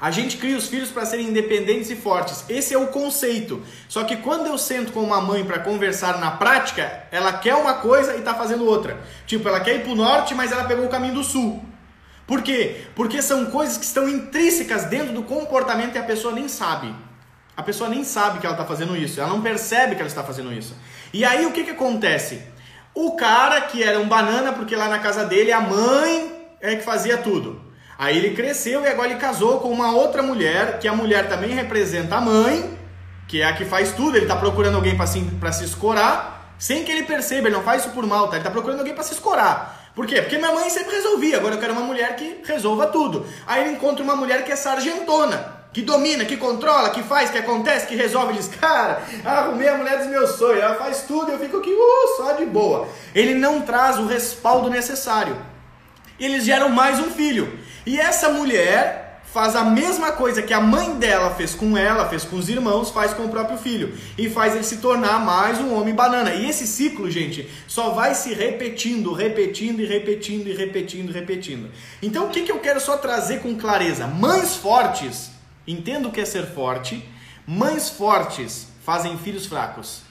A 0.02 0.10
gente 0.10 0.38
cria 0.38 0.58
os 0.58 0.68
filhos 0.68 0.90
para 0.90 1.06
serem 1.06 1.28
independentes 1.28 1.92
e 1.92 1.96
fortes. 1.96 2.44
Esse 2.50 2.74
é 2.74 2.78
o 2.78 2.88
conceito. 2.88 3.62
Só 3.88 4.04
que 4.04 4.18
quando 4.18 4.48
eu 4.48 4.58
sento 4.58 4.92
com 4.92 5.04
uma 5.04 5.22
mãe 5.22 5.46
para 5.46 5.60
conversar 5.60 6.20
na 6.20 6.32
prática, 6.32 7.04
ela 7.12 7.34
quer 7.34 7.54
uma 7.54 7.76
coisa 7.76 8.16
e 8.16 8.18
está 8.18 8.34
fazendo 8.34 8.66
outra. 8.66 9.00
Tipo, 9.28 9.48
ela 9.48 9.60
quer 9.60 9.76
ir 9.76 9.84
para 9.84 9.92
o 9.92 9.96
norte, 9.96 10.34
mas 10.34 10.52
ela 10.52 10.64
pegou 10.64 10.86
o 10.86 10.90
caminho 10.90 11.14
do 11.14 11.24
sul. 11.24 11.64
Por 12.26 12.42
quê? 12.42 12.86
Porque 12.96 13.22
são 13.22 13.46
coisas 13.46 13.78
que 13.78 13.86
estão 13.86 14.10
intrínsecas 14.10 14.86
dentro 14.86 15.14
do 15.14 15.22
comportamento 15.22 15.94
e 15.96 16.00
a 16.00 16.04
pessoa 16.04 16.34
nem 16.34 16.48
sabe. 16.48 16.96
A 17.56 17.62
pessoa 17.62 17.88
nem 17.88 18.04
sabe 18.04 18.40
que 18.40 18.46
ela 18.48 18.56
está 18.56 18.66
fazendo 18.66 18.98
isso. 18.98 19.20
Ela 19.20 19.30
não 19.30 19.42
percebe 19.42 19.94
que 19.94 20.02
ela 20.02 20.10
está 20.10 20.24
fazendo 20.24 20.52
isso. 20.52 20.76
E 21.14 21.24
aí 21.24 21.46
o 21.46 21.52
que, 21.52 21.64
que 21.64 21.72
acontece? 21.72 22.42
O 22.96 23.16
cara 23.16 23.62
que 23.62 23.84
era 23.84 24.00
um 24.00 24.08
banana, 24.08 24.52
porque 24.52 24.76
lá 24.76 24.90
na 24.90 24.98
casa 24.98 25.26
dele 25.26 25.52
a 25.52 25.62
mãe 25.62 26.56
é 26.60 26.76
que 26.76 26.84
fazia 26.84 27.20
tudo. 27.20 27.70
Aí 28.02 28.18
ele 28.18 28.36
cresceu 28.36 28.82
e 28.82 28.88
agora 28.88 29.12
ele 29.12 29.20
casou 29.20 29.60
com 29.60 29.70
uma 29.70 29.92
outra 29.92 30.24
mulher, 30.24 30.80
que 30.80 30.88
a 30.88 30.92
mulher 30.92 31.30
também 31.30 31.52
representa 31.52 32.16
a 32.16 32.20
mãe, 32.20 32.76
que 33.28 33.44
é 33.44 33.46
a 33.46 33.54
que 33.54 33.64
faz 33.64 33.92
tudo. 33.92 34.18
Ele 34.18 34.26
está 34.26 34.36
procurando 34.36 34.74
alguém 34.74 34.98
para 34.98 35.06
se, 35.06 35.24
se 35.54 35.64
escorar, 35.66 36.56
sem 36.58 36.84
que 36.84 36.92
ele 36.92 37.04
perceba, 37.04 37.48
ele 37.48 37.56
não 37.56 37.62
faz 37.62 37.84
isso 37.84 37.92
por 37.94 38.04
mal, 38.08 38.26
tá? 38.26 38.32
Ele 38.32 38.40
está 38.40 38.50
procurando 38.50 38.80
alguém 38.80 38.96
para 38.96 39.04
se 39.04 39.14
escorar. 39.14 39.92
Por 39.94 40.08
quê? 40.08 40.20
Porque 40.20 40.40
minha 40.40 40.52
mãe 40.52 40.68
sempre 40.72 40.96
resolvia, 40.96 41.38
agora 41.38 41.54
eu 41.54 41.60
quero 41.60 41.74
uma 41.74 41.84
mulher 41.84 42.16
que 42.16 42.42
resolva 42.44 42.88
tudo. 42.88 43.24
Aí 43.46 43.62
ele 43.62 43.74
encontra 43.76 44.04
uma 44.04 44.16
mulher 44.16 44.44
que 44.44 44.52
é 44.52 44.56
sargentona, 44.56 45.62
que 45.72 45.84
domina, 45.84 46.26
que 46.26 46.38
controla, 46.38 46.90
que 46.90 47.04
faz, 47.04 47.30
que 47.30 47.38
acontece, 47.38 47.86
que 47.86 47.96
resolve. 47.96 48.30
Ele 48.30 48.40
diz, 48.40 48.48
cara, 48.48 49.04
arrumei 49.24 49.68
a 49.68 49.78
mulher 49.78 50.00
dos 50.00 50.08
meus 50.08 50.32
sonhos, 50.40 50.64
ela 50.64 50.74
faz 50.74 51.04
tudo, 51.04 51.32
eu 51.32 51.38
fico 51.38 51.58
aqui, 51.58 51.72
uh, 51.72 52.18
só 52.18 52.32
de 52.32 52.48
boa. 52.48 52.88
Ele 53.14 53.36
não 53.36 53.62
traz 53.62 54.00
o 54.00 54.08
respaldo 54.08 54.72
necessário. 54.72 55.38
Eles 56.20 56.46
geram 56.46 56.70
mais 56.70 57.00
um 57.00 57.12
filho. 57.12 57.61
E 57.86 58.00
essa 58.00 58.30
mulher 58.30 59.12
faz 59.32 59.56
a 59.56 59.64
mesma 59.64 60.12
coisa 60.12 60.42
que 60.42 60.54
a 60.54 60.60
mãe 60.60 60.96
dela 60.96 61.34
fez 61.34 61.56
com 61.56 61.78
ela, 61.78 62.10
fez 62.10 62.26
com 62.26 62.36
os 62.36 62.50
irmãos, 62.50 62.92
faz 62.92 63.14
com 63.14 63.24
o 63.24 63.30
próprio 63.30 63.58
filho. 63.58 63.98
E 64.18 64.30
faz 64.30 64.54
ele 64.54 64.64
se 64.64 64.78
tornar 64.78 65.20
mais 65.20 65.58
um 65.60 65.74
homem 65.74 65.96
banana. 65.96 66.34
E 66.34 66.50
esse 66.50 66.68
ciclo, 66.68 67.10
gente, 67.10 67.50
só 67.66 67.92
vai 67.92 68.14
se 68.14 68.34
repetindo, 68.34 69.14
repetindo 69.14 69.80
e 69.80 69.86
repetindo 69.86 70.48
e 70.48 70.54
repetindo 70.54 71.14
repetindo. 71.14 71.72
Então 72.02 72.28
o 72.28 72.30
que, 72.30 72.42
que 72.42 72.52
eu 72.52 72.60
quero 72.60 72.82
só 72.82 72.98
trazer 72.98 73.40
com 73.40 73.56
clareza? 73.56 74.06
Mães 74.06 74.56
fortes, 74.56 75.32
entendo 75.66 76.10
o 76.10 76.12
que 76.12 76.20
é 76.20 76.26
ser 76.26 76.48
forte, 76.48 77.08
mães 77.48 77.90
fortes 77.90 78.68
fazem 78.86 79.18
filhos 79.18 79.46
fracos. 79.46 80.02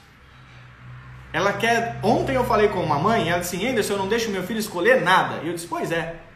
Ela 1.33 1.53
quer. 1.53 2.01
Ontem 2.03 2.35
eu 2.35 2.45
falei 2.45 2.69
com 2.69 2.83
uma 2.83 2.99
mãe, 2.99 3.29
ela 3.29 3.41
disse: 3.41 3.65
Anderson, 3.65 3.93
eu 3.93 3.99
não 3.99 4.09
deixo 4.09 4.31
meu 4.31 4.43
filho 4.43 4.59
escolher 4.59 5.03
nada. 5.03 5.41
E 5.45 5.49
eu 5.49 5.55
disse: 5.55 5.67
Pois 5.67 5.93
é. 5.93 6.30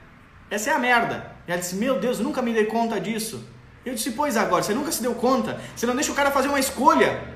Essa 0.50 0.70
é 0.70 0.72
a 0.74 0.78
merda. 0.78 1.32
E 1.46 1.52
ela 1.52 1.60
disse: 1.60 1.74
Meu 1.74 1.98
Deus, 1.98 2.18
nunca 2.18 2.42
me 2.42 2.52
dei 2.52 2.66
conta 2.66 3.00
disso. 3.00 3.44
Eu 3.84 3.94
disse: 3.94 4.12
Pois 4.12 4.36
agora, 4.36 4.62
você 4.62 4.74
nunca 4.74 4.92
se 4.92 5.02
deu 5.02 5.14
conta. 5.14 5.60
Você 5.74 5.86
não 5.86 5.94
deixa 5.94 6.12
o 6.12 6.14
cara 6.14 6.30
fazer 6.30 6.48
uma 6.48 6.60
escolha. 6.60 7.34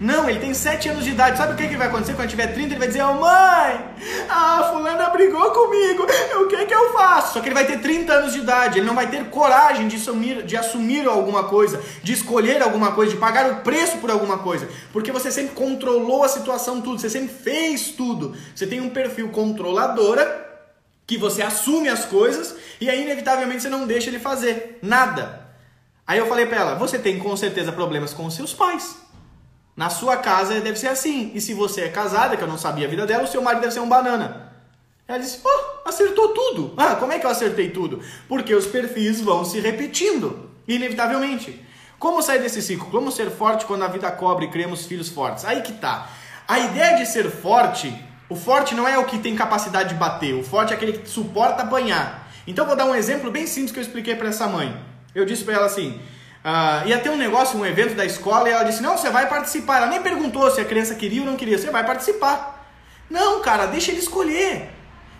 Não, 0.00 0.30
ele 0.30 0.40
tem 0.40 0.54
7 0.54 0.88
anos 0.88 1.04
de 1.04 1.10
idade. 1.10 1.36
Sabe 1.36 1.52
o 1.52 1.56
que, 1.56 1.68
que 1.68 1.76
vai 1.76 1.88
acontecer 1.88 2.14
quando 2.14 2.30
tiver 2.30 2.46
30? 2.46 2.70
Ele 2.70 2.78
vai 2.78 2.88
dizer: 2.88 3.02
oh, 3.02 3.14
Mãe, 3.14 3.84
a 4.30 4.70
fulana 4.72 5.10
brigou 5.10 5.50
comigo. 5.50 6.06
O 6.40 6.46
que, 6.46 6.64
que 6.64 6.74
eu 6.74 6.92
faço? 6.92 7.34
Só 7.34 7.40
que 7.40 7.48
ele 7.48 7.54
vai 7.54 7.66
ter 7.66 7.80
30 7.80 8.12
anos 8.12 8.32
de 8.32 8.38
idade. 8.38 8.78
Ele 8.78 8.86
não 8.86 8.94
vai 8.94 9.10
ter 9.10 9.26
coragem 9.26 9.88
de 9.88 9.96
assumir, 9.96 10.42
de 10.42 10.56
assumir 10.56 11.06
alguma 11.06 11.44
coisa, 11.44 11.82
de 12.02 12.14
escolher 12.14 12.62
alguma 12.62 12.92
coisa, 12.92 13.12
de 13.12 13.18
pagar 13.18 13.50
o 13.50 13.56
preço 13.56 13.98
por 13.98 14.10
alguma 14.10 14.38
coisa. 14.38 14.68
Porque 14.90 15.12
você 15.12 15.30
sempre 15.30 15.54
controlou 15.54 16.24
a 16.24 16.28
situação, 16.28 16.80
tudo. 16.80 16.98
Você 16.98 17.10
sempre 17.10 17.34
fez 17.34 17.90
tudo. 17.90 18.34
Você 18.54 18.66
tem 18.66 18.80
um 18.80 18.88
perfil 18.88 19.28
controladora 19.28 20.49
que 21.10 21.18
você 21.18 21.42
assume 21.42 21.88
as 21.88 22.04
coisas 22.04 22.54
e 22.80 22.88
aí 22.88 23.02
inevitavelmente 23.02 23.62
você 23.62 23.68
não 23.68 23.84
deixa 23.84 24.08
ele 24.08 24.20
fazer 24.20 24.78
nada. 24.80 25.44
Aí 26.06 26.16
eu 26.20 26.28
falei 26.28 26.46
para 26.46 26.58
ela: 26.58 26.74
"Você 26.76 27.00
tem 27.00 27.18
com 27.18 27.36
certeza 27.36 27.72
problemas 27.72 28.14
com 28.14 28.30
seus 28.30 28.54
pais. 28.54 28.96
Na 29.76 29.90
sua 29.90 30.18
casa 30.18 30.60
deve 30.60 30.78
ser 30.78 30.86
assim. 30.86 31.32
E 31.34 31.40
se 31.40 31.52
você 31.52 31.80
é 31.80 31.88
casada, 31.88 32.36
que 32.36 32.44
eu 32.44 32.46
não 32.46 32.56
sabia 32.56 32.86
a 32.86 32.88
vida 32.88 33.06
dela, 33.08 33.24
o 33.24 33.26
seu 33.26 33.42
marido 33.42 33.62
deve 33.62 33.74
ser 33.74 33.80
um 33.80 33.88
banana." 33.88 34.52
Ela 35.08 35.18
disse: 35.18 35.40
"Oh, 35.44 35.88
acertou 35.88 36.28
tudo." 36.28 36.74
Ah, 36.76 36.94
como 36.94 37.10
é 37.12 37.18
que 37.18 37.26
eu 37.26 37.30
acertei 37.30 37.70
tudo? 37.70 38.00
Porque 38.28 38.54
os 38.54 38.68
perfis 38.68 39.20
vão 39.20 39.44
se 39.44 39.58
repetindo, 39.58 40.48
inevitavelmente. 40.68 41.60
Como 41.98 42.22
sair 42.22 42.40
desse 42.40 42.62
ciclo? 42.62 42.88
Como 42.88 43.10
ser 43.10 43.32
forte 43.32 43.66
quando 43.66 43.82
a 43.82 43.88
vida 43.88 44.08
cobre 44.12 44.46
e 44.46 44.48
criamos 44.48 44.86
filhos 44.86 45.08
fortes? 45.08 45.44
Aí 45.44 45.60
que 45.62 45.72
tá. 45.72 46.08
A 46.46 46.60
ideia 46.60 46.98
de 46.98 47.06
ser 47.06 47.28
forte 47.28 47.92
o 48.30 48.36
forte 48.36 48.76
não 48.76 48.86
é 48.86 48.96
o 48.96 49.04
que 49.04 49.18
tem 49.18 49.34
capacidade 49.34 49.88
de 49.88 49.96
bater, 49.96 50.34
o 50.34 50.42
forte 50.44 50.72
é 50.72 50.76
aquele 50.76 50.92
que 50.92 51.08
suporta 51.08 51.64
apanhar. 51.64 52.30
Então 52.46 52.64
vou 52.64 52.76
dar 52.76 52.84
um 52.84 52.94
exemplo 52.94 53.28
bem 53.28 53.44
simples 53.44 53.72
que 53.72 53.78
eu 53.78 53.82
expliquei 53.82 54.14
para 54.14 54.28
essa 54.28 54.46
mãe. 54.46 54.74
Eu 55.12 55.24
disse 55.24 55.42
para 55.42 55.54
ela 55.54 55.66
assim: 55.66 56.00
uh, 56.44 56.88
ia 56.88 56.98
ter 56.98 57.10
um 57.10 57.16
negócio, 57.16 57.58
um 57.58 57.66
evento 57.66 57.94
da 57.94 58.04
escola, 58.04 58.48
e 58.48 58.52
ela 58.52 58.62
disse: 58.62 58.82
Não, 58.82 58.96
você 58.96 59.10
vai 59.10 59.28
participar. 59.28 59.78
Ela 59.78 59.88
nem 59.88 60.00
perguntou 60.00 60.48
se 60.50 60.60
a 60.60 60.64
criança 60.64 60.94
queria 60.94 61.20
ou 61.20 61.26
não 61.26 61.36
queria, 61.36 61.58
você 61.58 61.70
vai 61.70 61.84
participar. 61.84 62.68
Não, 63.10 63.42
cara, 63.42 63.66
deixa 63.66 63.90
ele 63.90 64.00
escolher. 64.00 64.70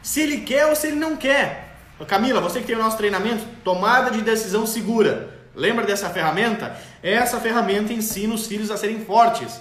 Se 0.00 0.20
ele 0.20 0.42
quer 0.42 0.66
ou 0.66 0.76
se 0.76 0.86
ele 0.86 0.96
não 0.96 1.16
quer. 1.16 1.74
Camila, 2.06 2.40
você 2.40 2.60
que 2.60 2.66
tem 2.66 2.76
o 2.76 2.78
nosso 2.78 2.96
treinamento, 2.96 3.44
tomada 3.62 4.10
de 4.10 4.22
decisão 4.22 4.66
segura. 4.66 5.34
Lembra 5.54 5.84
dessa 5.84 6.08
ferramenta? 6.08 6.74
Essa 7.02 7.40
ferramenta 7.40 7.92
ensina 7.92 8.32
os 8.32 8.46
filhos 8.46 8.70
a 8.70 8.76
serem 8.76 9.04
fortes. 9.04 9.60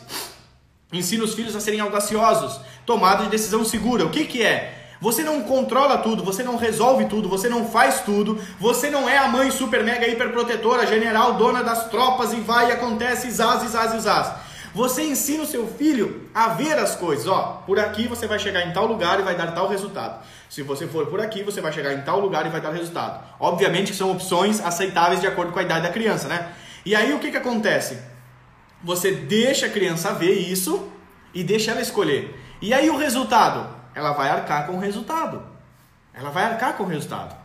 Ensina 0.92 1.24
os 1.24 1.36
filhos 1.36 1.56
a 1.56 1.60
serem 1.60 1.80
audaciosos. 1.80 2.60
Tomada 2.86 3.24
de 3.24 3.30
decisão 3.30 3.64
segura. 3.64 4.06
O 4.06 4.10
que, 4.10 4.26
que 4.26 4.42
é? 4.42 4.76
Você 5.02 5.24
não 5.24 5.44
controla 5.44 6.00
tudo, 6.00 6.24
você 6.24 6.44
não 6.44 6.58
resolve 6.58 7.06
tudo, 7.06 7.30
você 7.30 7.48
não 7.48 7.70
faz 7.70 8.02
tudo, 8.02 8.38
você 8.60 8.90
não 8.90 9.08
é 9.08 9.18
a 9.18 9.30
mãe 9.30 9.50
super 9.50 9.82
mega 9.82 10.06
hiper 10.06 10.30
protetora, 10.32 10.86
general, 10.86 11.36
dona 11.36 11.64
das 11.64 11.90
tropas 11.90 12.34
e 12.34 12.42
vai 12.42 12.68
e 12.68 12.72
acontece, 12.74 13.32
zaz, 13.32 13.70
zaz, 13.70 14.02
zaz. 14.02 14.34
Você 14.74 15.04
ensina 15.04 15.44
o 15.44 15.48
seu 15.48 15.68
filho 15.68 16.30
a 16.34 16.50
ver 16.50 16.78
as 16.78 16.96
coisas. 16.96 17.28
Ó, 17.28 17.64
por 17.66 17.80
aqui 17.80 18.08
você 18.08 18.28
vai 18.28 18.40
chegar 18.40 18.68
em 18.68 18.74
tal 18.74 18.86
lugar 18.88 19.20
e 19.20 19.24
vai 19.24 19.36
dar 19.36 19.54
tal 19.54 19.70
resultado. 19.70 20.22
Se 20.50 20.64
você 20.64 20.86
for 20.86 21.08
por 21.08 21.22
aqui, 21.22 21.44
você 21.44 21.62
vai 21.62 21.72
chegar 21.72 21.94
em 21.94 22.02
tal 22.02 22.20
lugar 22.20 22.46
e 22.46 22.50
vai 22.50 22.60
dar 22.60 22.72
resultado. 22.72 23.24
Obviamente 23.40 23.92
que 23.92 23.98
são 23.98 24.12
opções 24.12 24.60
aceitáveis 24.60 25.22
de 25.22 25.28
acordo 25.28 25.54
com 25.54 25.60
a 25.60 25.64
idade 25.64 25.84
da 25.84 25.94
criança, 25.94 26.28
né? 26.28 26.52
E 26.86 26.94
aí 26.96 27.14
o 27.14 27.20
que, 27.20 27.32
que 27.32 27.38
acontece? 27.38 27.98
Você 28.84 29.12
deixa 29.12 29.66
a 29.66 29.70
criança 29.70 30.14
ver 30.14 30.34
isso 30.34 30.90
e 31.34 31.44
deixa 31.44 31.72
ela 31.72 31.82
escolher. 31.82 32.40
E 32.62 32.74
aí 32.74 32.90
o 32.90 32.98
resultado? 32.98 33.78
Ela 33.94 34.14
vai 34.14 34.30
arcar 34.30 34.66
com 34.68 34.74
o 34.74 34.80
resultado. 34.80 35.44
Ela 36.14 36.30
vai 36.30 36.46
arcar 36.46 36.76
com 36.76 36.84
o 36.84 36.88
resultado. 36.88 37.36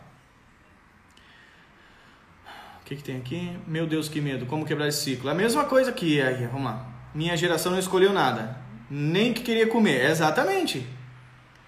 O 2.81 2.85
que, 2.85 2.95
que 2.95 3.03
tem 3.03 3.17
aqui? 3.17 3.57
Meu 3.65 3.87
Deus, 3.87 4.07
que 4.07 4.21
medo. 4.21 4.45
Como 4.45 4.65
quebrar 4.65 4.87
esse 4.87 5.03
ciclo? 5.03 5.29
É 5.29 5.31
a 5.31 5.35
mesma 5.35 5.65
coisa 5.65 5.91
que 5.91 6.21
aí, 6.21 6.45
vamos 6.47 6.65
lá. 6.65 6.85
Minha 7.13 7.35
geração 7.35 7.71
não 7.71 7.79
escolheu 7.79 8.13
nada. 8.13 8.57
Nem 8.89 9.33
que 9.33 9.41
queria 9.41 9.67
comer. 9.67 10.09
Exatamente. 10.09 10.87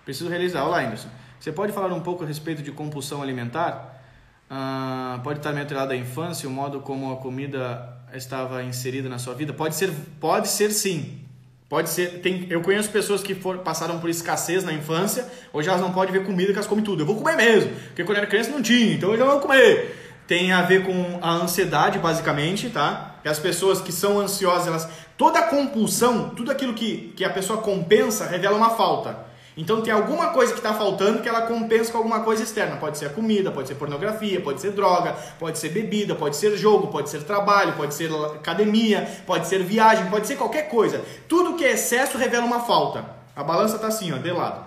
Preciso 0.05 0.29
realizar. 0.29 0.63
Olá, 0.63 0.83
Emerson. 0.83 1.09
Você 1.39 1.51
pode 1.51 1.73
falar 1.73 1.93
um 1.93 2.01
pouco 2.01 2.23
a 2.23 2.27
respeito 2.27 2.61
de 2.61 2.71
compulsão 2.71 3.21
alimentar? 3.21 4.01
Ah, 4.49 5.19
pode 5.23 5.39
estar 5.39 5.51
meio 5.51 5.65
atrelado 5.65 5.91
à 5.91 5.95
infância, 5.95 6.47
o 6.47 6.51
modo 6.51 6.81
como 6.81 7.11
a 7.11 7.17
comida 7.17 7.96
estava 8.17 8.63
inserida 8.63 9.07
na 9.07 9.19
sua 9.19 9.33
vida? 9.33 9.53
Pode 9.53 9.75
ser, 9.75 9.91
pode 10.19 10.47
ser 10.47 10.71
sim. 10.71 11.21
Pode 11.69 11.89
ser. 11.89 12.19
Tem, 12.21 12.47
eu 12.49 12.61
conheço 12.61 12.89
pessoas 12.89 13.21
que 13.21 13.35
for, 13.35 13.59
passaram 13.59 13.99
por 13.99 14.09
escassez 14.09 14.63
na 14.63 14.73
infância, 14.73 15.27
hoje 15.51 15.67
elas 15.67 15.81
não 15.81 15.91
podem 15.91 16.13
ver 16.13 16.25
comida 16.25 16.51
que 16.51 16.57
elas 16.57 16.67
comem 16.67 16.83
tudo. 16.83 17.01
Eu 17.01 17.05
vou 17.05 17.15
comer 17.17 17.35
mesmo, 17.35 17.71
porque 17.87 18.03
quando 18.03 18.17
era 18.17 18.27
criança 18.27 18.51
não 18.51 18.61
tinha, 18.61 18.93
então 18.93 19.11
eu 19.11 19.17
já 19.17 19.25
vou 19.25 19.39
comer 19.39 19.95
tem 20.27 20.51
a 20.51 20.61
ver 20.61 20.85
com 20.85 21.19
a 21.21 21.31
ansiedade, 21.31 21.97
basicamente, 21.97 22.69
tá? 22.69 23.15
Que 23.23 23.29
as 23.29 23.39
pessoas 23.39 23.79
que 23.79 23.93
são 23.93 24.19
ansiosas, 24.19 24.67
elas, 24.67 24.89
toda 25.17 25.41
compulsão, 25.43 26.29
tudo 26.29 26.51
aquilo 26.51 26.73
que, 26.73 27.13
que 27.15 27.23
a 27.23 27.29
pessoa 27.29 27.61
compensa, 27.61 28.27
revela 28.27 28.57
uma 28.57 28.71
falta. 28.71 29.25
Então 29.57 29.81
tem 29.81 29.91
alguma 29.91 30.27
coisa 30.27 30.53
que 30.53 30.59
está 30.59 30.71
faltando 30.71 31.19
que 31.19 31.27
ela 31.27 31.41
compensa 31.41 31.91
com 31.91 31.97
alguma 31.97 32.19
coisa 32.19 32.43
externa. 32.43 32.77
Pode 32.77 32.99
ser 32.99 33.07
a 33.07 33.09
comida, 33.09 33.51
pode 33.51 33.67
ser 33.67 33.73
pornografia, 33.73 34.39
pode 34.39 34.61
ser 34.61 34.71
droga, 34.71 35.15
pode 35.39 35.57
ser 35.57 35.69
bebida, 35.69 36.13
pode 36.13 36.35
ser 36.35 36.55
jogo, 36.55 36.87
pode 36.87 37.09
ser 37.09 37.23
trabalho, 37.23 37.73
pode 37.73 37.95
ser 37.95 38.13
academia, 38.35 39.09
pode 39.25 39.47
ser 39.47 39.63
viagem, 39.63 40.05
pode 40.11 40.27
ser 40.27 40.35
qualquer 40.35 40.69
coisa. 40.69 41.03
Tudo 41.27 41.55
que 41.55 41.65
é 41.65 41.71
excesso 41.71 42.19
revela 42.19 42.45
uma 42.45 42.59
falta. 42.59 43.03
A 43.35 43.43
balança 43.43 43.77
está 43.77 43.87
assim, 43.87 44.13
ó, 44.13 44.17
de 44.17 44.31
lado. 44.31 44.63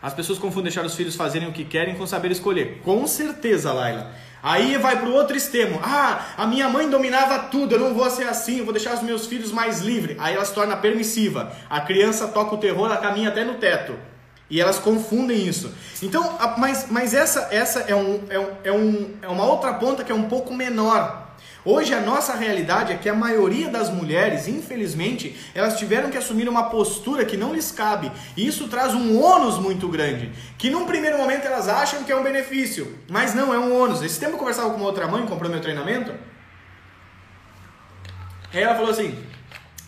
As 0.00 0.14
pessoas 0.14 0.38
confundem 0.38 0.64
deixar 0.64 0.84
os 0.84 0.94
filhos 0.94 1.16
fazerem 1.16 1.48
o 1.48 1.52
que 1.52 1.64
querem 1.64 1.96
com 1.96 2.06
saber 2.06 2.30
escolher. 2.30 2.80
Com 2.84 3.04
certeza, 3.06 3.72
Laila. 3.72 4.12
Aí 4.42 4.76
vai 4.76 4.98
para 4.98 5.08
o 5.08 5.12
outro 5.12 5.36
extremo. 5.36 5.80
Ah, 5.82 6.26
a 6.36 6.46
minha 6.46 6.68
mãe 6.68 6.90
dominava 6.90 7.38
tudo, 7.44 7.76
eu 7.76 7.78
não 7.78 7.94
vou 7.94 8.08
ser 8.10 8.24
assim, 8.24 8.58
eu 8.58 8.64
vou 8.64 8.72
deixar 8.72 8.94
os 8.94 9.02
meus 9.02 9.26
filhos 9.26 9.52
mais 9.52 9.80
livres. 9.80 10.16
Aí 10.18 10.34
ela 10.34 10.44
se 10.44 10.52
torna 10.52 10.76
permissiva. 10.76 11.52
A 11.70 11.80
criança 11.80 12.26
toca 12.26 12.54
o 12.54 12.58
terror, 12.58 12.86
ela 12.86 12.96
caminha 12.96 13.28
até 13.28 13.44
no 13.44 13.54
teto. 13.54 13.94
E 14.50 14.60
elas 14.60 14.78
confundem 14.78 15.46
isso. 15.46 15.72
Então, 16.02 16.38
mas, 16.58 16.86
mas 16.90 17.14
essa, 17.14 17.48
essa 17.50 17.80
é, 17.80 17.94
um, 17.94 18.20
é, 18.28 18.38
um, 18.38 18.48
é, 18.64 18.72
um, 18.72 19.14
é 19.22 19.28
uma 19.28 19.44
outra 19.44 19.72
ponta 19.74 20.04
que 20.04 20.12
é 20.12 20.14
um 20.14 20.24
pouco 20.24 20.52
menor. 20.52 21.21
Hoje 21.64 21.94
a 21.94 22.00
nossa 22.00 22.34
realidade 22.34 22.92
é 22.92 22.96
que 22.96 23.08
a 23.08 23.14
maioria 23.14 23.68
das 23.68 23.88
mulheres, 23.88 24.48
infelizmente, 24.48 25.38
elas 25.54 25.78
tiveram 25.78 26.10
que 26.10 26.18
assumir 26.18 26.48
uma 26.48 26.64
postura 26.70 27.24
que 27.24 27.36
não 27.36 27.54
lhes 27.54 27.70
cabe. 27.70 28.10
E 28.36 28.44
isso 28.46 28.66
traz 28.66 28.94
um 28.94 29.22
ônus 29.22 29.58
muito 29.58 29.86
grande, 29.86 30.32
que 30.58 30.70
num 30.70 30.86
primeiro 30.86 31.18
momento 31.18 31.46
elas 31.46 31.68
acham 31.68 32.02
que 32.02 32.10
é 32.10 32.16
um 32.16 32.22
benefício, 32.24 32.98
mas 33.08 33.32
não 33.32 33.54
é 33.54 33.58
um 33.58 33.80
ônus. 33.80 34.02
Esse 34.02 34.18
tempo 34.18 34.32
eu 34.32 34.38
conversava 34.38 34.70
com 34.70 34.76
uma 34.76 34.86
outra 34.86 35.06
mãe, 35.06 35.24
comprou 35.24 35.48
meu 35.48 35.60
treinamento. 35.60 36.12
Aí 38.52 38.60
ela 38.60 38.74
falou 38.74 38.90
assim: 38.90 39.16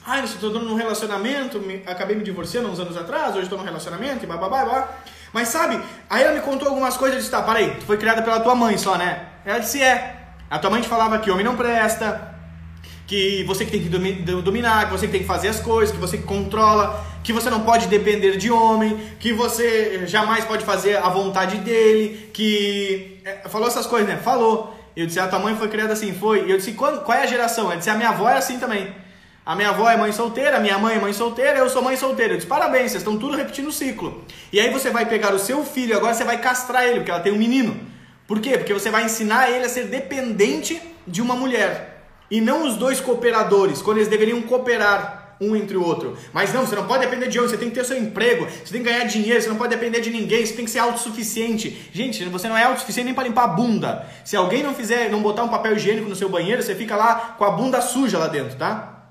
"Ah, 0.06 0.18
eu 0.18 0.24
estou 0.24 0.50
num 0.50 0.76
relacionamento, 0.76 1.58
me, 1.58 1.82
acabei 1.86 2.14
me 2.14 2.22
divorciando 2.22 2.68
uns 2.68 2.78
anos 2.78 2.96
atrás, 2.96 3.32
hoje 3.32 3.42
estou 3.42 3.58
num 3.58 3.64
relacionamento 3.64 4.22
e 4.22 4.28
bababá, 4.28 4.64
blá. 4.64 4.88
Mas 5.32 5.48
sabe, 5.48 5.82
aí 6.08 6.22
ela 6.22 6.34
me 6.36 6.40
contou 6.40 6.68
algumas 6.68 6.96
coisas, 6.96 7.16
eu 7.16 7.20
disse, 7.20 7.30
tá, 7.32 7.42
parei, 7.42 7.72
tu 7.72 7.84
foi 7.84 7.98
criada 7.98 8.22
pela 8.22 8.38
tua 8.38 8.54
mãe 8.54 8.78
só, 8.78 8.96
né? 8.96 9.26
Ela 9.44 9.58
disse, 9.58 9.82
é. 9.82 10.23
A 10.54 10.58
tua 10.60 10.70
mãe 10.70 10.80
te 10.80 10.86
falava 10.86 11.18
que 11.18 11.28
homem 11.32 11.44
não 11.44 11.56
presta, 11.56 12.32
que 13.08 13.42
você 13.42 13.64
que 13.64 13.72
tem 13.72 13.82
que 13.82 13.88
dominar, 13.88 14.84
que 14.84 14.92
você 14.92 15.06
que 15.06 15.10
tem 15.10 15.22
que 15.22 15.26
fazer 15.26 15.48
as 15.48 15.58
coisas, 15.58 15.92
que 15.92 16.00
você 16.00 16.16
que 16.16 16.22
controla, 16.22 17.04
que 17.24 17.32
você 17.32 17.50
não 17.50 17.62
pode 17.62 17.88
depender 17.88 18.36
de 18.36 18.52
homem, 18.52 18.96
que 19.18 19.32
você 19.32 20.06
jamais 20.06 20.44
pode 20.44 20.64
fazer 20.64 20.98
a 20.98 21.08
vontade 21.08 21.56
dele, 21.56 22.30
que 22.32 23.20
é, 23.24 23.48
falou 23.48 23.66
essas 23.66 23.84
coisas, 23.84 24.08
né? 24.08 24.16
Falou. 24.18 24.72
Eu 24.94 25.06
disse, 25.06 25.18
a 25.18 25.26
tua 25.26 25.40
mãe 25.40 25.56
foi 25.56 25.66
criada 25.66 25.92
assim, 25.92 26.14
foi. 26.14 26.46
E 26.46 26.52
eu 26.52 26.56
disse, 26.56 26.70
qual, 26.74 26.98
qual 26.98 27.18
é 27.18 27.24
a 27.24 27.26
geração? 27.26 27.64
Ela 27.64 27.78
disse, 27.78 27.90
a 27.90 27.96
minha 27.96 28.10
avó 28.10 28.30
é 28.30 28.36
assim 28.36 28.60
também. 28.60 28.94
A 29.44 29.56
minha 29.56 29.70
avó 29.70 29.90
é 29.90 29.96
mãe 29.96 30.12
solteira, 30.12 30.58
a 30.58 30.60
minha 30.60 30.78
mãe 30.78 30.94
é 30.94 31.00
mãe 31.00 31.12
solteira, 31.12 31.58
eu 31.58 31.68
sou 31.68 31.82
mãe 31.82 31.96
solteira. 31.96 32.34
Eu 32.34 32.36
disse, 32.36 32.46
parabéns, 32.46 32.92
vocês 32.92 33.02
estão 33.02 33.18
tudo 33.18 33.36
repetindo 33.36 33.66
o 33.66 33.72
ciclo. 33.72 34.24
E 34.52 34.60
aí 34.60 34.70
você 34.70 34.90
vai 34.90 35.04
pegar 35.04 35.34
o 35.34 35.38
seu 35.40 35.64
filho, 35.64 35.96
agora 35.96 36.14
você 36.14 36.22
vai 36.22 36.38
castrar 36.38 36.84
ele, 36.84 37.00
porque 37.00 37.10
ela 37.10 37.18
tem 37.18 37.32
um 37.32 37.38
menino. 37.38 37.92
Por 38.26 38.40
quê? 38.40 38.56
Porque 38.56 38.72
você 38.72 38.90
vai 38.90 39.04
ensinar 39.04 39.50
ele 39.50 39.64
a 39.64 39.68
ser 39.68 39.84
dependente 39.84 40.80
de 41.06 41.20
uma 41.20 41.34
mulher. 41.34 42.06
E 42.30 42.40
não 42.40 42.66
os 42.66 42.76
dois 42.76 43.00
cooperadores, 43.00 43.82
quando 43.82 43.98
eles 43.98 44.08
deveriam 44.08 44.40
cooperar 44.42 45.24
um 45.40 45.54
entre 45.54 45.76
o 45.76 45.84
outro. 45.84 46.16
Mas 46.32 46.52
não, 46.52 46.66
você 46.66 46.74
não 46.74 46.86
pode 46.86 47.04
depender 47.04 47.28
de 47.28 47.38
homem, 47.38 47.50
você 47.50 47.56
tem 47.56 47.68
que 47.68 47.74
ter 47.74 47.84
seu 47.84 47.98
emprego, 47.98 48.46
você 48.46 48.72
tem 48.72 48.82
que 48.82 48.90
ganhar 48.90 49.04
dinheiro, 49.04 49.40
você 49.40 49.48
não 49.48 49.56
pode 49.56 49.74
depender 49.74 50.00
de 50.00 50.10
ninguém, 50.10 50.44
você 50.44 50.54
tem 50.54 50.64
que 50.64 50.70
ser 50.70 50.78
autossuficiente. 50.78 51.88
Gente, 51.92 52.24
você 52.26 52.48
não 52.48 52.56
é 52.56 52.64
autossuficiente 52.64 53.06
nem 53.06 53.14
para 53.14 53.24
limpar 53.24 53.44
a 53.44 53.48
bunda. 53.48 54.06
Se 54.24 54.36
alguém 54.36 54.62
não 54.62 54.74
fizer, 54.74 55.10
não 55.10 55.22
botar 55.22 55.44
um 55.44 55.48
papel 55.48 55.76
higiênico 55.76 56.08
no 56.08 56.16
seu 56.16 56.28
banheiro, 56.28 56.62
você 56.62 56.74
fica 56.74 56.96
lá 56.96 57.34
com 57.36 57.44
a 57.44 57.50
bunda 57.50 57.80
suja 57.80 58.18
lá 58.18 58.28
dentro, 58.28 58.56
tá? 58.56 59.10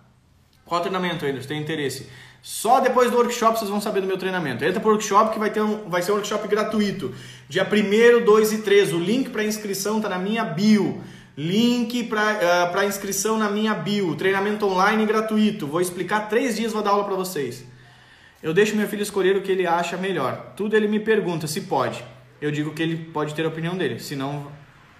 Qual 0.65 0.81
treinamento 0.81 1.25
ainda? 1.25 1.41
Você 1.41 1.47
tem 1.47 1.61
interesse? 1.61 2.09
Só 2.45 2.81
depois 2.81 3.09
do 3.09 3.15
workshop 3.15 3.57
vocês 3.57 3.71
vão 3.71 3.79
saber 3.79 4.01
do 4.01 4.07
meu 4.07 4.17
treinamento. 4.17 4.65
Entra 4.65 4.81
para 4.81 4.89
o 4.89 4.91
workshop 4.91 5.31
que 5.31 5.39
vai, 5.39 5.49
ter 5.49 5.61
um, 5.61 5.89
vai 5.89 6.01
ser 6.01 6.11
um 6.11 6.15
workshop 6.15 6.45
gratuito. 6.49 7.15
Dia 7.47 7.65
1, 7.65 8.25
2 8.25 8.51
e 8.51 8.57
3. 8.57 8.91
O 8.91 8.99
link 8.99 9.29
para 9.29 9.45
inscrição 9.45 9.95
está 9.95 10.09
na 10.09 10.19
minha 10.19 10.43
bio. 10.43 11.01
Link 11.37 12.03
para 12.03 12.75
uh, 12.75 12.85
inscrição 12.85 13.37
na 13.37 13.49
minha 13.49 13.73
bio. 13.73 14.13
Treinamento 14.15 14.65
online 14.65 15.05
gratuito. 15.05 15.65
Vou 15.65 15.79
explicar 15.79 16.27
três 16.27 16.57
dias, 16.57 16.73
vou 16.73 16.81
dar 16.81 16.89
aula 16.89 17.05
para 17.05 17.15
vocês. 17.15 17.63
Eu 18.41 18.53
deixo 18.53 18.75
meu 18.75 18.89
filho 18.89 19.03
escolher 19.03 19.37
o 19.37 19.41
que 19.41 19.49
ele 19.49 19.65
acha 19.65 19.95
melhor. 19.95 20.51
Tudo 20.57 20.75
ele 20.75 20.89
me 20.89 20.99
pergunta 20.99 21.47
se 21.47 21.61
pode. 21.61 22.03
Eu 22.41 22.51
digo 22.51 22.73
que 22.73 22.83
ele 22.83 22.97
pode 22.97 23.33
ter 23.33 23.45
a 23.45 23.47
opinião 23.47 23.77
dele. 23.77 24.01
Senão 24.01 24.51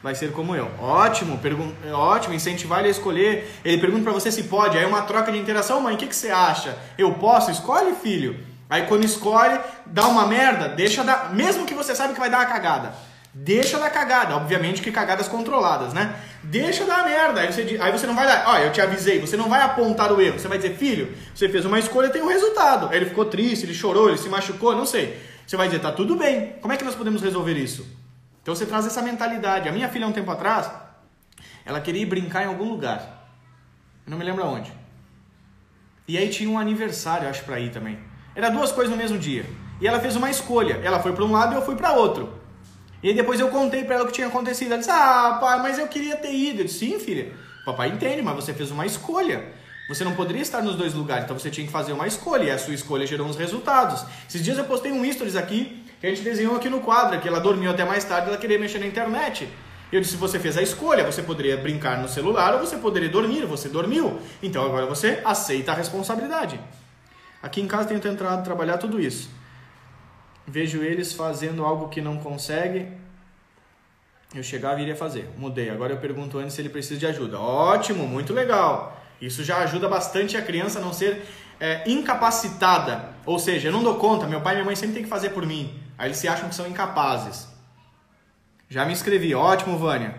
vai 0.04 0.14
ser 0.14 0.34
como 0.34 0.54
eu. 0.54 0.70
Ótimo, 0.80 1.40
é 1.88 1.92
ótimo, 1.94 2.34
incentivar 2.34 2.80
ele 2.80 2.90
a 2.90 2.92
escolher. 2.92 3.50
Ele 3.64 3.78
pergunta 3.78 4.04
para 4.04 4.12
você 4.12 4.30
se 4.30 4.44
pode, 4.44 4.78
aí 4.78 4.84
é 4.84 4.88
uma 4.88 5.04
troca 5.04 5.32
de 5.32 5.38
interação, 5.38 5.80
mãe, 5.80 5.96
o 5.96 5.98
que, 5.98 6.08
que 6.08 6.16
você 6.16 6.30
acha? 6.30 6.78
Eu 6.98 7.14
posso? 7.14 7.50
Escolhe, 7.50 7.96
filho. 7.96 8.38
Aí 8.70 8.86
quando 8.88 9.06
escolhe, 9.06 9.58
dá 9.86 10.08
uma 10.08 10.28
merda, 10.28 10.68
deixa 10.68 11.04
dar, 11.04 11.34
mesmo 11.34 11.66
que 11.66 11.74
você 11.74 11.96
sabe 11.96 12.14
que 12.14 12.20
vai 12.20 12.30
dar 12.30 12.40
uma 12.40 12.46
cagada. 12.46 12.94
Deixa 13.36 13.80
dar 13.80 13.90
cagada, 13.90 14.36
obviamente 14.36 14.82
que 14.82 14.92
cagadas 14.92 15.28
controladas, 15.28 15.92
né? 15.92 16.16
Deixa 16.44 16.86
dar 16.86 17.04
merda. 17.04 17.42
Aí 17.42 17.52
você, 17.52 17.80
aí 17.82 17.92
você 17.92 18.06
não 18.06 18.14
vai 18.14 18.28
dar, 18.28 18.44
ó, 18.48 18.58
eu 18.58 18.72
te 18.72 18.80
avisei, 18.80 19.20
você 19.20 19.36
não 19.36 19.50
vai 19.50 19.62
apontar 19.62 20.12
o 20.12 20.22
erro. 20.22 20.38
Você 20.38 20.48
vai 20.48 20.58
dizer, 20.58 20.76
filho, 20.76 21.16
você 21.34 21.50
fez 21.50 21.66
uma 21.66 21.80
escolha, 21.80 22.10
tem 22.10 22.22
um 22.22 22.28
resultado. 22.28 22.90
Aí 22.90 22.98
ele 22.98 23.08
ficou 23.08 23.26
triste, 23.26 23.66
ele 23.66 23.74
chorou, 23.74 24.10
ele 24.10 24.20
se 24.20 24.30
machucou, 24.30 24.76
não 24.76 24.86
sei. 24.86 25.18
Você 25.48 25.58
vai 25.58 25.68
dizer, 25.68 25.80
tá 25.80 25.92
tudo 25.92 26.16
bem. 26.16 26.56
Como 26.62 26.74
é 26.74 26.78
que 26.78 26.84
nós 26.84 26.94
podemos 26.94 27.22
resolver 27.22 27.54
isso? 27.54 28.03
Então 28.44 28.54
você 28.54 28.66
traz 28.66 28.86
essa 28.86 29.02
mentalidade. 29.02 29.68
A 29.68 29.72
minha 29.72 29.90
filha, 29.90 30.06
um 30.06 30.12
tempo 30.12 30.30
atrás, 30.30 30.70
ela 31.66 31.80
queria 31.80 32.02
ir 32.02 32.06
brincar 32.06 32.44
em 32.44 32.48
algum 32.48 32.70
lugar. 32.70 33.32
Eu 34.06 34.12
não 34.12 34.18
me 34.18 34.24
lembro 34.24 34.44
aonde. 34.44 34.72
E 36.06 36.18
aí 36.18 36.30
tinha 36.30 36.50
um 36.50 36.60
aniversário, 36.60 37.28
acho, 37.28 37.44
para 37.46 37.60
ir 37.60 37.72
também. 37.72 37.98
Era 38.36 38.50
duas 38.50 38.72
coisas 38.72 38.92
no 38.92 38.98
mesmo 38.98 39.18
dia. 39.18 39.46
E 39.80 39.88
ela 39.88 40.00
fez 40.02 40.18
uma 40.18 40.30
escolha. 40.30 40.80
Ela 40.84 41.00
foi 41.00 41.14
para 41.14 41.24
um 41.24 41.32
lado 41.32 41.54
e 41.54 41.56
eu 41.56 41.62
fui 41.66 41.76
para 41.76 41.94
outro. 41.94 42.38
E 43.02 43.10
aí 43.10 43.16
depois 43.16 43.40
eu 43.40 43.48
contei 43.50 43.86
para 43.86 43.96
ela 43.96 44.04
o 44.04 44.08
que 44.08 44.14
tinha 44.14 44.28
acontecido. 44.28 44.74
Ela 44.74 44.80
disse: 44.80 44.92
Ah, 44.92 45.38
pai, 45.40 45.62
mas 45.62 45.80
eu 45.80 45.88
queria 45.88 46.18
ter 46.18 46.34
ido. 46.34 46.62
Eu 46.62 46.66
disse: 46.66 46.80
Sim, 46.80 47.00
filha. 47.00 47.34
Papai 47.66 47.90
entende, 47.90 48.22
mas 48.22 48.36
você 48.36 48.54
fez 48.54 48.72
uma 48.72 48.86
escolha. 48.86 49.54
Você 49.88 50.04
não 50.04 50.16
poderia 50.16 50.42
estar 50.42 50.62
nos 50.62 50.76
dois 50.76 50.94
lugares, 50.94 51.26
então 51.26 51.38
você 51.38 51.50
tinha 51.50 51.66
que 51.66 51.72
fazer 51.72 51.92
uma 51.94 52.08
escolha. 52.08 52.44
E 52.44 52.52
a 52.52 52.58
sua 52.58 52.74
escolha 52.74 53.06
gerou 53.06 53.28
uns 53.28 53.38
resultados. 53.38 54.06
Esses 54.28 54.44
dias 54.44 54.58
eu 54.58 54.66
postei 54.66 54.92
um 54.92 55.10
stories 55.12 55.36
aqui 55.36 55.83
que 56.04 56.08
a 56.08 56.10
gente 56.10 56.22
desenhou 56.22 56.58
aqui 56.58 56.68
no 56.68 56.82
quadro, 56.82 57.18
que 57.22 57.30
ela 57.30 57.40
dormiu 57.40 57.72
até 57.72 57.86
mais 57.86 58.04
tarde, 58.04 58.28
ela 58.28 58.38
queria 58.38 58.60
mexer 58.60 58.78
na 58.78 58.86
internet. 58.86 59.48
Eu 59.90 60.02
disse: 60.02 60.18
você 60.18 60.38
fez 60.38 60.58
a 60.58 60.62
escolha, 60.62 61.10
você 61.10 61.24
poderia 61.24 61.56
brincar 61.56 61.98
no 61.98 62.10
celular 62.10 62.56
ou 62.56 62.60
você 62.60 62.76
poderia 62.76 63.08
dormir, 63.08 63.46
você 63.46 63.70
dormiu. 63.70 64.20
Então 64.42 64.66
agora 64.66 64.86
você 64.86 65.22
aceita 65.24 65.72
a 65.72 65.76
responsabilidade. 65.76 66.60
Aqui 67.42 67.62
em 67.62 67.68
casa 67.70 67.88
tenho 67.88 68.02
tentado 68.02 68.44
trabalhar 68.44 68.80
tudo 68.80 69.00
isso. 69.00 69.30
Vejo 70.46 70.84
eles 70.84 71.14
fazendo 71.14 71.64
algo 71.64 71.88
que 71.88 72.02
não 72.02 72.18
consegue. 72.18 72.86
Eu 74.36 74.44
chegava 74.44 74.82
e 74.82 74.84
iria 74.84 74.98
fazer. 74.98 75.30
Mudei. 75.38 75.70
Agora 75.70 75.94
eu 75.94 76.00
pergunto 76.00 76.38
antes 76.38 76.54
se 76.54 76.60
ele 76.60 76.68
precisa 76.68 77.00
de 77.00 77.08
ajuda. 77.08 77.40
Ótimo, 77.40 78.06
muito 78.06 78.34
legal. 78.34 79.02
Isso 79.22 79.42
já 79.42 79.60
ajuda 79.60 79.88
bastante 79.88 80.36
a 80.36 80.42
criança 80.42 80.80
a 80.80 80.82
não 80.82 80.92
ser 80.92 81.26
é, 81.62 81.90
incapacitada. 81.90 83.14
Ou 83.26 83.40
seja, 83.40 83.70
eu 83.70 83.72
não 83.72 83.82
dou 83.82 83.96
conta, 83.96 84.28
meu 84.28 84.42
pai 84.42 84.56
e 84.56 84.56
minha 84.58 84.66
mãe 84.66 84.76
sempre 84.76 84.96
tem 84.96 85.04
que 85.04 85.10
fazer 85.10 85.30
por 85.30 85.46
mim. 85.46 85.83
Aí 85.98 86.08
eles 86.08 86.18
se 86.18 86.28
acham 86.28 86.50
que 86.50 86.56
são 86.56 86.68
incapazes. 86.68 87.48
Já 88.70 88.86
me 88.86 88.94
inscrevi. 88.94 89.36
Ótimo, 89.36 89.78
Vânia. 89.78 90.16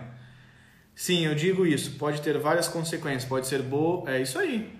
Sim, 0.95 1.25
eu 1.25 1.35
digo 1.35 1.65
isso. 1.65 1.97
Pode 1.97 2.21
ter 2.21 2.37
várias 2.37 2.67
consequências. 2.67 3.25
Pode 3.25 3.47
ser 3.47 3.61
boa. 3.61 4.09
É 4.09 4.21
isso 4.21 4.39
aí. 4.39 4.73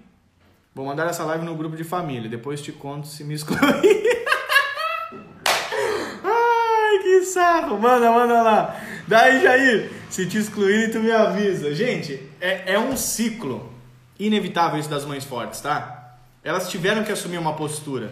Vou 0.74 0.86
mandar 0.86 1.08
essa 1.08 1.24
live 1.24 1.46
no 1.46 1.56
grupo 1.56 1.76
de 1.76 1.84
família. 1.84 2.30
Depois 2.30 2.62
te 2.62 2.72
conto 2.72 3.08
se 3.08 3.24
me 3.24 3.34
excluir. 3.34 3.60
Ai, 6.24 7.00
que 7.04 7.22
saco. 7.24 7.78
Manda, 7.78 8.12
manda 8.12 8.42
lá. 8.42 8.82
Daí, 9.08 9.42
Jair, 9.42 9.92
se 10.10 10.26
te 10.26 10.38
excluírem, 10.38 10.92
tu 10.92 11.00
me 11.00 11.12
avisa. 11.12 11.74
Gente, 11.76 12.30
é, 12.42 12.74
é 12.74 12.80
um 12.80 12.96
ciclo 12.98 13.74
inevitável 14.18 14.80
isso 14.80 14.90
das 14.90 15.06
mães 15.06 15.24
fortes, 15.24 15.62
tá? 15.62 16.18
Elas 16.44 16.70
tiveram 16.70 17.04
que 17.04 17.12
assumir 17.12 17.38
uma 17.38 17.54
postura. 17.54 18.12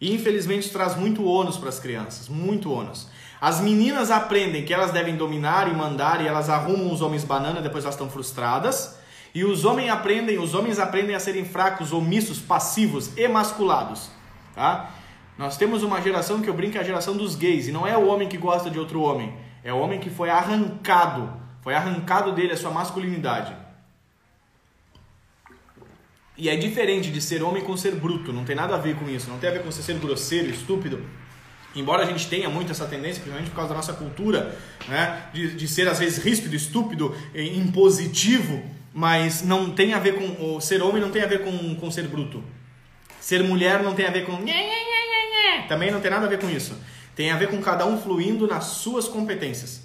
E 0.00 0.14
infelizmente 0.14 0.70
traz 0.70 0.96
muito 0.96 1.24
ônus 1.24 1.58
para 1.58 1.68
as 1.68 1.78
crianças, 1.78 2.28
muito 2.28 2.72
ônus. 2.72 3.08
As 3.40 3.60
meninas 3.60 4.10
aprendem 4.10 4.64
que 4.64 4.72
elas 4.72 4.92
devem 4.92 5.16
dominar 5.16 5.68
e 5.68 5.74
mandar 5.74 6.22
e 6.22 6.26
elas 6.26 6.48
arrumam 6.48 6.92
os 6.92 7.00
homens 7.00 7.24
banana, 7.24 7.60
depois 7.60 7.84
elas 7.84 7.94
estão 7.94 8.08
frustradas. 8.08 8.98
E 9.34 9.44
os 9.44 9.64
homens 9.64 9.90
aprendem, 9.90 10.38
os 10.38 10.54
homens 10.54 10.78
aprendem 10.78 11.14
a 11.14 11.20
serem 11.20 11.44
fracos, 11.44 11.92
omissos, 11.92 12.38
passivos, 12.38 13.16
emasculados, 13.16 14.10
tá? 14.54 14.90
Nós 15.38 15.56
temos 15.56 15.82
uma 15.82 16.02
geração 16.02 16.42
que 16.42 16.50
eu 16.50 16.54
brinco 16.54 16.76
é 16.76 16.80
a 16.80 16.84
geração 16.84 17.16
dos 17.16 17.36
gays, 17.36 17.68
e 17.68 17.72
não 17.72 17.86
é 17.86 17.96
o 17.96 18.06
homem 18.08 18.28
que 18.28 18.36
gosta 18.36 18.68
de 18.68 18.78
outro 18.78 19.00
homem, 19.00 19.32
é 19.62 19.72
o 19.72 19.78
homem 19.78 20.00
que 20.00 20.10
foi 20.10 20.28
arrancado, 20.28 21.32
foi 21.62 21.74
arrancado 21.74 22.32
dele 22.32 22.52
a 22.52 22.56
sua 22.56 22.70
masculinidade. 22.70 23.54
E 26.40 26.48
é 26.48 26.56
diferente 26.56 27.10
de 27.10 27.20
ser 27.20 27.42
homem 27.42 27.62
com 27.62 27.76
ser 27.76 27.94
bruto, 27.94 28.32
não 28.32 28.44
tem 28.44 28.56
nada 28.56 28.74
a 28.74 28.78
ver 28.78 28.96
com 28.96 29.08
isso, 29.08 29.28
não 29.28 29.38
tem 29.38 29.50
a 29.50 29.52
ver 29.52 29.62
com 29.62 29.70
você 29.70 29.82
ser 29.82 29.98
grosseiro, 29.98 30.48
estúpido, 30.50 31.04
Embora 31.74 32.02
a 32.02 32.06
gente 32.06 32.28
tenha 32.28 32.48
muito 32.48 32.72
essa 32.72 32.86
tendência, 32.86 33.20
principalmente 33.20 33.50
por 33.50 33.56
causa 33.56 33.68
da 33.68 33.76
nossa 33.76 33.92
cultura, 33.92 34.58
né, 34.88 35.26
de, 35.32 35.54
de 35.54 35.68
ser 35.68 35.86
às 35.86 36.00
vezes 36.00 36.22
ríspido, 36.22 36.56
estúpido, 36.56 37.16
impositivo, 37.34 38.62
mas 38.92 39.42
não 39.42 39.70
tem 39.70 39.94
a 39.94 40.00
ver 40.00 40.16
com. 40.16 40.60
Ser 40.60 40.82
homem 40.82 41.00
não 41.00 41.12
tem 41.12 41.22
a 41.22 41.26
ver 41.26 41.44
com, 41.44 41.76
com 41.76 41.90
ser 41.90 42.08
bruto. 42.08 42.42
Ser 43.20 43.44
mulher 43.44 43.84
não 43.84 43.94
tem 43.94 44.06
a 44.06 44.10
ver 44.10 44.26
com. 44.26 44.32
Também 45.68 45.92
não 45.92 46.00
tem 46.00 46.10
nada 46.10 46.26
a 46.26 46.28
ver 46.28 46.40
com 46.40 46.50
isso. 46.50 46.76
Tem 47.14 47.30
a 47.30 47.36
ver 47.36 47.48
com 47.48 47.60
cada 47.62 47.86
um 47.86 48.00
fluindo 48.00 48.48
nas 48.48 48.64
suas 48.64 49.06
competências. 49.06 49.82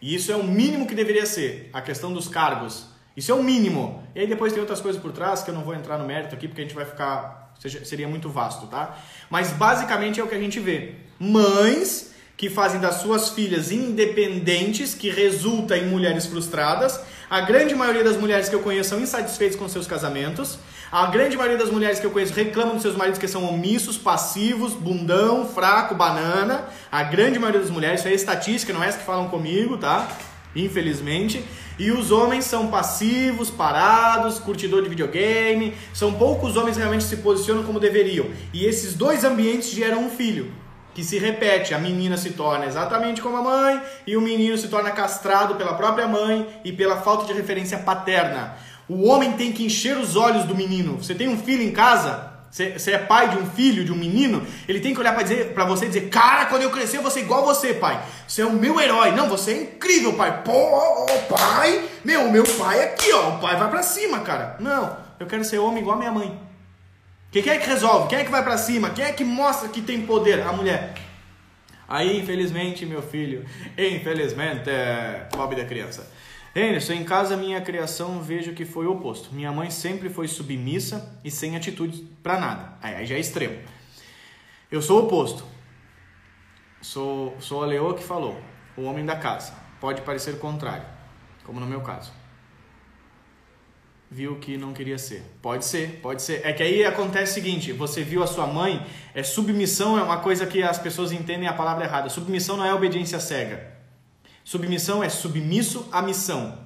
E 0.00 0.14
isso 0.14 0.30
é 0.30 0.36
o 0.36 0.44
mínimo 0.44 0.86
que 0.86 0.94
deveria 0.94 1.26
ser. 1.26 1.70
A 1.72 1.82
questão 1.82 2.12
dos 2.12 2.28
cargos. 2.28 2.91
Isso 3.16 3.30
é 3.30 3.34
o 3.34 3.42
mínimo. 3.42 4.02
E 4.14 4.20
aí 4.20 4.26
depois 4.26 4.52
tem 4.52 4.60
outras 4.60 4.80
coisas 4.80 5.00
por 5.00 5.12
trás 5.12 5.42
que 5.42 5.50
eu 5.50 5.54
não 5.54 5.62
vou 5.62 5.74
entrar 5.74 5.98
no 5.98 6.06
mérito 6.06 6.34
aqui 6.34 6.48
porque 6.48 6.62
a 6.62 6.64
gente 6.64 6.74
vai 6.74 6.84
ficar 6.84 7.42
seria 7.84 8.08
muito 8.08 8.28
vasto, 8.28 8.66
tá? 8.66 8.98
Mas 9.30 9.50
basicamente 9.50 10.18
é 10.20 10.24
o 10.24 10.26
que 10.26 10.34
a 10.34 10.40
gente 10.40 10.58
vê. 10.58 10.94
Mães 11.18 12.12
que 12.36 12.50
fazem 12.50 12.80
das 12.80 12.96
suas 12.96 13.30
filhas 13.30 13.70
independentes, 13.70 14.94
que 14.94 15.08
resulta 15.08 15.76
em 15.76 15.86
mulheres 15.86 16.26
frustradas. 16.26 16.98
A 17.30 17.40
grande 17.40 17.72
maioria 17.72 18.02
das 18.02 18.16
mulheres 18.16 18.48
que 18.48 18.54
eu 18.54 18.60
conheço 18.60 18.90
são 18.90 19.00
insatisfeitas 19.00 19.56
com 19.56 19.68
seus 19.68 19.86
casamentos. 19.86 20.58
A 20.90 21.06
grande 21.06 21.36
maioria 21.36 21.56
das 21.56 21.70
mulheres 21.70 22.00
que 22.00 22.06
eu 22.06 22.10
conheço 22.10 22.34
reclamam 22.34 22.74
dos 22.74 22.82
seus 22.82 22.96
maridos 22.96 23.20
que 23.20 23.28
são 23.28 23.44
omissos, 23.44 23.96
passivos, 23.96 24.72
bundão, 24.72 25.46
fraco, 25.46 25.94
banana. 25.94 26.66
A 26.90 27.04
grande 27.04 27.38
maioria 27.38 27.60
das 27.60 27.70
mulheres, 27.70 28.00
isso 28.00 28.08
é 28.08 28.12
estatística, 28.12 28.72
não 28.72 28.82
é 28.82 28.88
essa 28.88 28.98
que 28.98 29.04
falam 29.04 29.28
comigo, 29.28 29.78
tá? 29.78 30.08
Infelizmente. 30.54 31.44
E 31.78 31.90
os 31.90 32.10
homens 32.10 32.44
são 32.44 32.68
passivos, 32.68 33.50
parados, 33.50 34.38
curtidor 34.38 34.82
de 34.82 34.88
videogame. 34.88 35.74
São 35.92 36.12
poucos 36.12 36.56
homens 36.56 36.76
que 36.76 36.80
realmente 36.80 37.04
se 37.04 37.16
posicionam 37.18 37.62
como 37.62 37.80
deveriam. 37.80 38.26
E 38.52 38.64
esses 38.64 38.94
dois 38.94 39.24
ambientes 39.24 39.70
geram 39.70 40.04
um 40.04 40.10
filho 40.10 40.52
que 40.94 41.02
se 41.02 41.18
repete. 41.18 41.74
A 41.74 41.78
menina 41.78 42.16
se 42.16 42.30
torna 42.30 42.66
exatamente 42.66 43.20
como 43.20 43.36
a 43.36 43.42
mãe 43.42 43.82
e 44.06 44.16
o 44.16 44.20
menino 44.20 44.56
se 44.58 44.68
torna 44.68 44.90
castrado 44.90 45.54
pela 45.54 45.74
própria 45.74 46.06
mãe 46.06 46.46
e 46.64 46.72
pela 46.72 46.96
falta 46.96 47.26
de 47.26 47.32
referência 47.32 47.78
paterna. 47.78 48.56
O 48.88 49.06
homem 49.08 49.32
tem 49.32 49.52
que 49.52 49.64
encher 49.64 49.96
os 49.96 50.16
olhos 50.16 50.44
do 50.44 50.54
menino. 50.54 50.96
Você 50.98 51.14
tem 51.14 51.28
um 51.28 51.38
filho 51.38 51.62
em 51.62 51.70
casa, 51.70 52.31
você 52.52 52.90
é 52.90 52.98
pai 52.98 53.30
de 53.30 53.38
um 53.38 53.46
filho, 53.46 53.82
de 53.82 53.90
um 53.90 53.96
menino, 53.96 54.46
ele 54.68 54.78
tem 54.78 54.92
que 54.92 55.00
olhar 55.00 55.14
para 55.14 55.22
dizer 55.22 55.54
para 55.54 55.64
você 55.64 55.86
e 55.86 55.88
dizer: 55.88 56.10
"Cara, 56.10 56.44
quando 56.46 56.60
eu 56.60 56.70
crescer 56.70 56.98
eu 56.98 57.02
vou 57.02 57.10
ser 57.10 57.20
igual 57.20 57.42
você, 57.46 57.72
pai. 57.72 58.04
Você 58.28 58.42
é 58.42 58.46
o 58.46 58.52
meu 58.52 58.78
herói. 58.78 59.12
Não, 59.12 59.26
você 59.26 59.52
é 59.52 59.62
incrível, 59.62 60.12
pai. 60.12 60.42
Pô, 60.42 61.06
pai, 61.30 61.88
meu, 62.04 62.30
meu 62.30 62.44
pai 62.44 62.80
é 62.80 62.84
aqui, 62.92 63.10
ó. 63.14 63.36
O 63.36 63.40
pai 63.40 63.56
vai 63.56 63.70
para 63.70 63.82
cima, 63.82 64.20
cara. 64.20 64.56
Não, 64.60 64.94
eu 65.18 65.26
quero 65.26 65.42
ser 65.42 65.58
homem 65.58 65.80
igual 65.80 65.96
a 65.96 65.98
minha 65.98 66.12
mãe. 66.12 66.38
Quem 67.30 67.48
é 67.48 67.56
que 67.56 67.66
resolve? 67.66 68.08
Quem 68.08 68.18
é 68.18 68.24
que 68.24 68.30
vai 68.30 68.44
para 68.44 68.58
cima? 68.58 68.90
Quem 68.90 69.06
é 69.06 69.12
que 69.12 69.24
mostra 69.24 69.70
que 69.70 69.80
tem 69.80 70.02
poder? 70.02 70.42
A 70.42 70.52
mulher. 70.52 70.92
Aí, 71.88 72.20
infelizmente, 72.20 72.84
meu 72.84 73.00
filho, 73.00 73.46
infelizmente, 73.78 74.68
é 74.68 75.26
pobre 75.30 75.56
da 75.56 75.64
criança. 75.64 76.06
Anderson, 76.54 76.92
em 76.92 77.04
casa 77.04 77.34
minha 77.34 77.60
criação 77.62 78.20
vejo 78.20 78.52
que 78.52 78.66
foi 78.66 78.86
o 78.86 78.92
oposto. 78.92 79.34
Minha 79.34 79.50
mãe 79.50 79.70
sempre 79.70 80.10
foi 80.10 80.28
submissa 80.28 81.18
e 81.24 81.30
sem 81.30 81.56
atitude 81.56 82.02
para 82.22 82.38
nada. 82.38 82.74
Aí, 82.82 83.06
já 83.06 83.14
é 83.14 83.20
extremo. 83.20 83.58
Eu 84.70 84.82
sou 84.82 85.00
o 85.00 85.04
oposto. 85.06 85.44
Sou, 86.82 87.36
sou 87.40 87.62
a 87.62 87.66
leoa 87.66 87.94
que 87.94 88.02
falou, 88.02 88.38
o 88.76 88.82
homem 88.82 89.04
da 89.04 89.16
casa. 89.16 89.54
Pode 89.80 90.02
parecer 90.02 90.38
contrário, 90.38 90.84
como 91.44 91.58
no 91.58 91.66
meu 91.66 91.80
caso. 91.80 92.12
Viu 94.10 94.36
que 94.36 94.58
não 94.58 94.74
queria 94.74 94.98
ser. 94.98 95.22
Pode 95.40 95.64
ser, 95.64 96.00
pode 96.02 96.20
ser. 96.20 96.44
É 96.44 96.52
que 96.52 96.62
aí 96.62 96.84
acontece 96.84 97.32
o 97.32 97.34
seguinte: 97.34 97.72
você 97.72 98.02
viu 98.02 98.22
a 98.22 98.26
sua 98.26 98.46
mãe, 98.46 98.84
é 99.14 99.22
submissão 99.22 99.98
é 99.98 100.02
uma 100.02 100.18
coisa 100.18 100.46
que 100.46 100.62
as 100.62 100.78
pessoas 100.78 101.12
entendem 101.12 101.48
a 101.48 101.52
palavra 101.54 101.84
errada. 101.84 102.10
Submissão 102.10 102.58
não 102.58 102.64
é 102.64 102.74
obediência 102.74 103.18
cega. 103.18 103.71
Submissão 104.44 105.02
é 105.02 105.08
submisso 105.08 105.88
à 105.92 106.02
missão. 106.02 106.58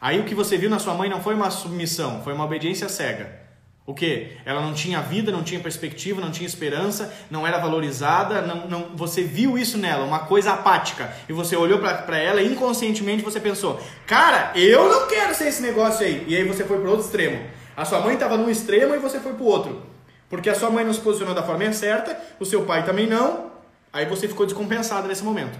Aí 0.00 0.18
o 0.18 0.24
que 0.24 0.34
você 0.34 0.56
viu 0.56 0.68
na 0.68 0.78
sua 0.78 0.94
mãe 0.94 1.08
não 1.08 1.22
foi 1.22 1.34
uma 1.34 1.50
submissão, 1.50 2.22
foi 2.24 2.32
uma 2.32 2.44
obediência 2.44 2.88
cega. 2.88 3.40
O 3.84 3.94
que? 3.94 4.36
Ela 4.44 4.60
não 4.60 4.72
tinha 4.72 5.00
vida, 5.00 5.32
não 5.32 5.42
tinha 5.42 5.60
perspectiva, 5.60 6.20
não 6.20 6.30
tinha 6.30 6.46
esperança, 6.46 7.12
não 7.28 7.44
era 7.44 7.58
valorizada, 7.58 8.40
não, 8.40 8.68
não, 8.68 8.96
você 8.96 9.22
viu 9.22 9.58
isso 9.58 9.76
nela, 9.76 10.04
uma 10.04 10.20
coisa 10.20 10.52
apática. 10.52 11.12
E 11.28 11.32
você 11.32 11.56
olhou 11.56 11.80
para 11.80 12.16
ela 12.16 12.40
e 12.40 12.52
inconscientemente 12.52 13.24
você 13.24 13.40
pensou: 13.40 13.80
Cara, 14.06 14.52
eu 14.54 14.88
não 14.88 15.08
quero 15.08 15.34
ser 15.34 15.48
esse 15.48 15.62
negócio 15.62 16.06
aí. 16.06 16.24
E 16.28 16.36
aí 16.36 16.44
você 16.44 16.64
foi 16.64 16.78
para 16.78 16.90
outro 16.90 17.04
extremo. 17.04 17.44
A 17.76 17.84
sua 17.84 18.00
mãe 18.00 18.14
estava 18.14 18.36
num 18.36 18.48
extremo 18.48 18.94
e 18.94 18.98
você 18.98 19.18
foi 19.18 19.32
para 19.32 19.44
outro. 19.44 19.82
Porque 20.28 20.48
a 20.48 20.54
sua 20.54 20.70
mãe 20.70 20.84
não 20.84 20.94
se 20.94 21.00
posicionou 21.00 21.34
da 21.34 21.42
forma 21.42 21.72
certa, 21.72 22.18
o 22.38 22.44
seu 22.44 22.64
pai 22.64 22.84
também 22.84 23.06
não. 23.06 23.50
Aí 23.92 24.06
você 24.06 24.28
ficou 24.28 24.46
descompensado 24.46 25.08
nesse 25.08 25.24
momento. 25.24 25.58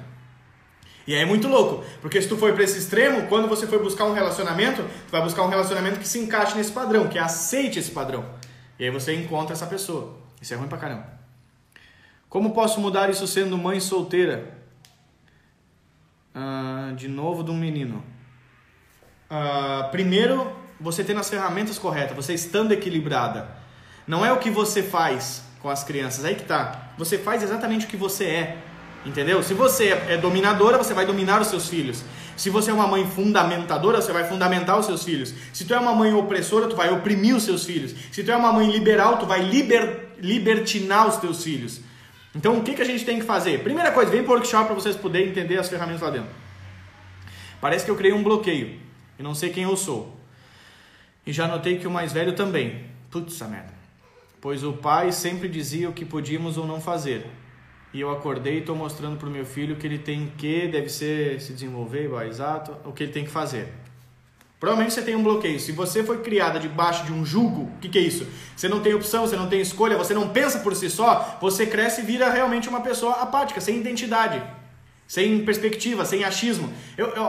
E 1.07 1.15
é 1.15 1.25
muito 1.25 1.49
louco, 1.49 1.85
porque 2.01 2.21
se 2.23 2.29
tu 2.29 2.37
for 2.37 2.53
para 2.53 2.63
esse 2.63 2.79
extremo, 2.79 3.27
quando 3.29 3.49
você 3.49 3.67
for 3.67 3.83
buscar 3.83 4.05
um 4.05 4.13
relacionamento, 4.13 4.83
tu 4.83 5.11
vai 5.11 5.21
buscar 5.21 5.43
um 5.43 5.49
relacionamento 5.49 5.99
que 5.99 6.07
se 6.07 6.19
encaixe 6.19 6.57
nesse 6.57 6.71
padrão, 6.71 7.09
que 7.09 7.19
aceite 7.19 7.79
esse 7.79 7.91
padrão. 7.91 8.25
E 8.79 8.85
aí 8.85 8.91
você 8.91 9.15
encontra 9.15 9.53
essa 9.53 9.67
pessoa. 9.67 10.17
Isso 10.41 10.55
é 10.55 10.57
ruim 10.57 10.69
pra 10.69 10.79
caramba. 10.79 11.07
Como 12.29 12.53
posso 12.53 12.81
mudar 12.81 13.11
isso 13.11 13.27
sendo 13.27 13.59
mãe 13.59 13.79
solteira? 13.81 14.59
Ah, 16.35 16.93
de 16.97 17.09
novo 17.09 17.43
de 17.43 17.51
um 17.51 17.57
menino. 17.57 18.03
Ah, 19.29 19.89
primeiro, 19.91 20.51
você 20.81 21.05
tendo 21.05 21.21
as 21.21 21.29
ferramentas 21.29 21.79
corretas, 21.79 22.17
você 22.17 22.33
estando 22.35 22.73
equilibrada. 22.73 23.49
Não 24.07 24.25
é 24.25 24.33
o 24.33 24.39
que 24.39 24.51
você 24.51 24.83
faz 24.83 25.43
com 25.61 25.69
as 25.69 25.85
crianças, 25.85 26.25
aí 26.25 26.35
que 26.35 26.45
tá. 26.45 26.93
Você 26.99 27.19
faz 27.19 27.43
exatamente 27.43 27.87
o 27.87 27.89
que 27.89 27.97
você 27.97 28.25
é. 28.25 28.59
Entendeu? 29.05 29.43
Se 29.43 29.53
você 29.53 29.89
é 29.89 30.17
dominadora, 30.17 30.79
você 30.79 30.95
vai 30.95 31.05
dominar 31.05 31.41
os 31.41 31.49
seus 31.49 31.69
filhos. 31.69 32.05
Se 32.37 32.51
você 32.51 32.71
é 32.71 32.75
uma 32.75 32.87
mãe 32.87 33.07
fundamentadora, 33.07 34.01
você 34.01 34.13
vai 34.13 34.25
fundamentar 34.25 34.79
os 34.79 34.87
seus 34.87 35.03
filhos. 35.03 35.35
Se 35.53 35.65
tu 35.65 35.75
é 35.75 35.79
uma 35.79 35.95
mãe 35.95 36.13
opressora, 36.15 36.69
tu 36.69 36.77
vai 36.77 36.91
oprimir 36.93 37.35
os 37.35 37.43
seus 37.43 37.65
filhos. 37.65 37.95
Se 38.13 38.23
tu 38.23 38.31
é 38.31 38.37
uma 38.37 38.53
mãe 38.53 38.71
liberal, 38.71 39.19
tu 39.19 39.27
vai 39.27 39.43
liber, 39.43 40.15
libertinar 40.21 41.09
os 41.09 41.17
teus 41.17 41.43
filhos. 41.43 41.81
Então, 42.35 42.59
o 42.59 42.63
que, 42.63 42.75
que 42.75 42.83
a 42.83 42.85
gente 42.85 43.05
tem 43.05 43.19
que 43.19 43.27
fazer? 43.27 43.63
Primeira 43.63 43.91
coisa, 43.93 44.11
vem 44.11 44.23
para 44.23 44.33
o 44.33 44.35
workshop 44.35 44.67
para 44.67 44.75
vocês 44.75 44.97
poderem 44.97 45.29
entender 45.29 45.59
as 45.59 45.69
ferramentas 45.69 46.01
lá 46.01 46.11
dentro. 46.11 46.31
Parece 47.61 47.85
que 47.85 47.91
eu 47.91 47.97
criei 47.97 48.15
um 48.15 48.23
bloqueio. 48.23 48.81
E 49.19 49.23
não 49.23 49.35
sei 49.35 49.51
quem 49.51 49.65
eu 49.65 49.77
sou. 49.77 50.17
E 51.27 51.33
já 51.33 51.47
notei 51.47 51.79
que 51.79 51.87
o 51.87 51.91
mais 51.91 52.13
velho 52.13 52.35
também. 52.35 52.87
Putz, 53.11 53.41
merda. 53.43 53.73
Pois 54.41 54.65
o 54.65 54.73
pai 54.73 55.13
sempre 55.13 55.49
dizia 55.49 55.89
o 55.89 55.93
que 55.93 56.05
podíamos 56.05 56.57
ou 56.57 56.67
não 56.67 56.81
fazer. 56.81 57.27
E 57.93 58.01
eu 58.01 58.11
acordei 58.11 58.55
e 58.55 58.59
estou 58.59 58.75
mostrando 58.75 59.17
para 59.17 59.29
o 59.29 59.31
meu 59.31 59.45
filho 59.45 59.77
que 59.77 59.87
ele 59.87 59.99
tem 59.99 60.33
que, 60.39 60.67
deve 60.69 60.89
ser 60.89 61.41
se 61.41 61.53
desenvolver, 61.53 62.11
exato, 62.27 62.75
o 62.85 62.93
que 62.93 63.03
ele 63.05 63.13
tem 63.13 63.25
que 63.25 63.31
fazer. 63.31 63.73
Provavelmente 64.59 64.95
você 64.95 65.03
tem 65.03 65.17
um 65.17 65.23
bloqueio. 65.25 65.59
Se 65.59 65.73
você 65.73 66.05
foi 66.05 66.19
criada 66.19 66.61
debaixo 66.61 67.05
de 67.05 67.13
um 67.13 67.27
jugo, 67.27 67.63
o 67.63 67.79
que, 67.81 67.89
que 67.89 67.99
é 67.99 68.01
isso? 68.01 68.27
Você 68.57 68.69
não 68.69 68.81
tem 68.81 68.95
opção, 68.95 69.27
você 69.27 69.37
não 69.37 69.49
tem 69.49 69.61
escolha, 69.61 69.99
você 69.99 70.15
não 70.15 70.29
pensa 70.29 70.61
por 70.61 70.75
si 70.77 70.89
só, 70.89 71.37
você 71.41 71.67
cresce 71.67 72.01
e 72.01 72.05
vira 72.05 72.31
realmente 72.31 72.69
uma 72.69 72.81
pessoa 72.81 73.15
apática, 73.15 73.61
sem 73.61 73.81
identidade, 73.81 74.41
sem 75.07 75.45
perspectiva, 75.45 76.05
sem 76.05 76.23
achismo. 76.23 76.73
Eu, 76.97 77.09
eu, 77.09 77.23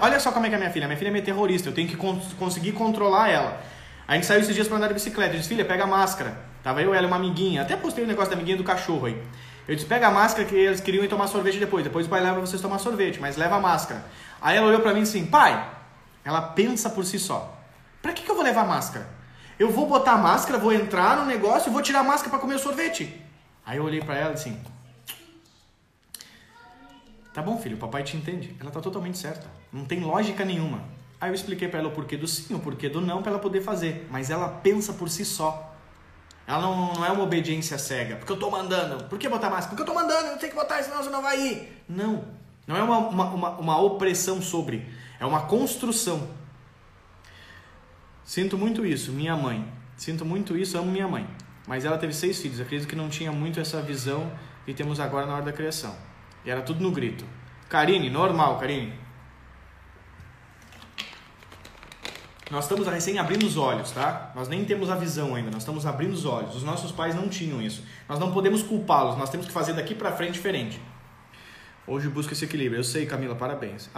olha 0.00 0.18
só 0.18 0.32
como 0.32 0.46
é 0.46 0.48
que 0.48 0.54
é 0.54 0.56
a 0.56 0.58
minha 0.58 0.70
filha. 0.70 0.86
Minha 0.86 0.96
filha 0.96 1.08
é 1.08 1.12
meio 1.12 1.24
terrorista, 1.24 1.68
eu 1.68 1.74
tenho 1.74 1.88
que 1.88 1.96
conseguir 2.38 2.72
controlar 2.72 3.28
ela. 3.28 3.62
A 4.08 4.14
gente 4.14 4.24
saiu 4.24 4.40
esses 4.40 4.54
dias 4.54 4.66
para 4.66 4.78
andar 4.78 4.88
de 4.88 4.94
bicicleta. 4.94 5.34
Eu 5.34 5.38
disse, 5.38 5.50
filha, 5.50 5.66
pega 5.66 5.84
a 5.84 5.86
máscara. 5.86 6.38
Tava 6.62 6.80
eu, 6.80 6.94
ela 6.94 7.06
uma 7.06 7.16
amiguinha. 7.16 7.60
Até 7.60 7.76
postei 7.76 8.02
o 8.02 8.06
um 8.06 8.08
negócio 8.08 8.30
da 8.30 8.36
amiguinha 8.36 8.56
do 8.56 8.64
cachorro 8.64 9.06
aí. 9.06 9.16
Eu 9.66 9.74
disse, 9.74 9.86
pega 9.86 10.08
a 10.08 10.10
máscara 10.10 10.46
que 10.46 10.54
eles 10.54 10.80
queriam 10.80 11.04
ir 11.04 11.08
tomar 11.08 11.28
sorvete 11.28 11.58
depois. 11.58 11.84
Depois 11.84 12.06
o 12.06 12.08
pai 12.08 12.20
leva 12.20 12.40
vocês 12.40 12.60
tomar 12.60 12.78
sorvete, 12.78 13.20
mas 13.20 13.36
leva 13.36 13.56
a 13.56 13.60
máscara. 13.60 14.04
Aí 14.40 14.56
ela 14.56 14.66
olhou 14.66 14.80
para 14.80 14.92
mim 14.92 15.02
assim, 15.02 15.24
pai, 15.26 15.70
ela 16.24 16.42
pensa 16.42 16.90
por 16.90 17.04
si 17.04 17.18
só. 17.18 17.56
Para 18.00 18.12
que, 18.12 18.22
que 18.22 18.30
eu 18.30 18.34
vou 18.34 18.42
levar 18.42 18.66
máscara? 18.66 19.08
Eu 19.58 19.70
vou 19.70 19.86
botar 19.86 20.12
a 20.12 20.18
máscara, 20.18 20.58
vou 20.58 20.72
entrar 20.72 21.16
no 21.16 21.24
negócio 21.24 21.70
e 21.70 21.72
vou 21.72 21.80
tirar 21.80 22.00
a 22.00 22.04
máscara 22.04 22.30
para 22.30 22.40
comer 22.40 22.56
o 22.56 22.58
sorvete. 22.58 23.22
Aí 23.64 23.78
eu 23.78 23.84
olhei 23.84 24.00
para 24.00 24.16
ela 24.16 24.34
assim. 24.34 24.60
Tá 27.32 27.40
bom, 27.40 27.56
filho, 27.58 27.76
o 27.76 27.78
papai 27.78 28.02
te 28.02 28.16
entende. 28.16 28.54
Ela 28.60 28.70
tá 28.70 28.80
totalmente 28.80 29.16
certa. 29.16 29.46
Não 29.72 29.84
tem 29.84 30.00
lógica 30.00 30.44
nenhuma. 30.44 30.82
Aí 31.20 31.30
eu 31.30 31.34
expliquei 31.34 31.68
para 31.68 31.78
ela 31.78 31.88
o 31.88 31.92
porquê 31.92 32.16
do 32.16 32.26
sim, 32.26 32.52
o 32.52 32.58
porquê 32.58 32.88
do 32.88 33.00
não, 33.00 33.22
para 33.22 33.30
ela 33.30 33.40
poder 33.40 33.62
fazer. 33.62 34.08
Mas 34.10 34.28
ela 34.28 34.48
pensa 34.48 34.92
por 34.92 35.08
si 35.08 35.24
só. 35.24 35.71
Ela 36.52 36.60
não, 36.60 36.92
não 36.92 37.04
é 37.06 37.10
uma 37.10 37.22
obediência 37.22 37.78
cega. 37.78 38.16
Porque 38.16 38.30
eu 38.30 38.36
tô 38.36 38.50
mandando. 38.50 39.04
Por 39.04 39.18
que 39.18 39.26
botar 39.26 39.48
máscara? 39.48 39.70
Porque 39.70 39.80
eu 39.80 39.86
tô 39.86 39.94
mandando, 39.94 40.32
eu 40.32 40.36
tenho 40.36 40.52
que 40.52 40.58
botar, 40.58 40.82
senão 40.82 41.02
você 41.02 41.08
não 41.08 41.22
vai 41.22 41.40
ir. 41.40 41.82
Não. 41.88 42.26
Não 42.66 42.76
é 42.76 42.82
uma, 42.82 42.98
uma, 42.98 43.24
uma, 43.30 43.50
uma 43.52 43.80
opressão 43.80 44.42
sobre. 44.42 44.86
É 45.18 45.24
uma 45.24 45.46
construção. 45.46 46.28
Sinto 48.22 48.58
muito 48.58 48.84
isso, 48.84 49.12
minha 49.12 49.34
mãe. 49.34 49.66
Sinto 49.96 50.26
muito 50.26 50.54
isso, 50.54 50.76
amo 50.76 50.90
minha 50.90 51.08
mãe. 51.08 51.26
Mas 51.66 51.86
ela 51.86 51.96
teve 51.96 52.12
seis 52.12 52.38
filhos. 52.38 52.60
Acredito 52.60 52.86
que 52.86 52.96
não 52.96 53.08
tinha 53.08 53.32
muito 53.32 53.58
essa 53.58 53.80
visão 53.80 54.30
que 54.66 54.74
temos 54.74 55.00
agora 55.00 55.24
na 55.24 55.36
hora 55.36 55.44
da 55.46 55.52
criação. 55.52 55.96
E 56.44 56.50
era 56.50 56.60
tudo 56.60 56.82
no 56.82 56.90
grito. 56.90 57.24
Karine, 57.70 58.10
normal, 58.10 58.58
Karine. 58.58 58.92
Nós 62.52 62.64
estamos 62.64 62.86
recém 62.86 63.18
abrindo 63.18 63.46
os 63.46 63.56
olhos, 63.56 63.92
tá? 63.92 64.30
Nós 64.34 64.46
nem 64.46 64.62
temos 64.62 64.90
a 64.90 64.94
visão 64.94 65.34
ainda, 65.34 65.50
nós 65.50 65.62
estamos 65.62 65.86
abrindo 65.86 66.12
os 66.12 66.26
olhos. 66.26 66.54
Os 66.54 66.62
nossos 66.62 66.92
pais 66.92 67.14
não 67.14 67.26
tinham 67.26 67.62
isso. 67.62 67.82
Nós 68.06 68.18
não 68.18 68.30
podemos 68.30 68.62
culpá-los, 68.62 69.16
nós 69.16 69.30
temos 69.30 69.46
que 69.46 69.52
fazer 69.52 69.72
daqui 69.72 69.94
para 69.94 70.12
frente 70.12 70.32
diferente. 70.32 70.78
Hoje 71.86 72.10
busca 72.10 72.34
esse 72.34 72.44
equilíbrio. 72.44 72.80
Eu 72.80 72.84
sei, 72.84 73.06
Camila, 73.06 73.34
parabéns. 73.34 73.88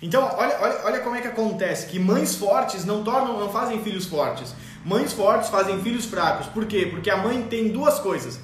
Então, 0.00 0.22
olha, 0.22 0.58
olha, 0.60 0.80
olha 0.84 1.00
como 1.00 1.16
é 1.16 1.20
que 1.20 1.26
acontece, 1.26 1.88
que 1.88 1.98
mães 1.98 2.36
fortes 2.36 2.84
não 2.84 3.02
tornam, 3.02 3.36
não 3.36 3.50
fazem 3.50 3.82
filhos 3.82 4.06
fortes. 4.06 4.54
Mães 4.84 5.12
fortes 5.12 5.48
fazem 5.48 5.82
filhos 5.82 6.04
fracos. 6.06 6.46
Por 6.46 6.66
quê? 6.66 6.86
Porque 6.86 7.10
a 7.10 7.16
mãe 7.16 7.42
tem 7.50 7.72
duas 7.72 7.98
coisas. 7.98 8.38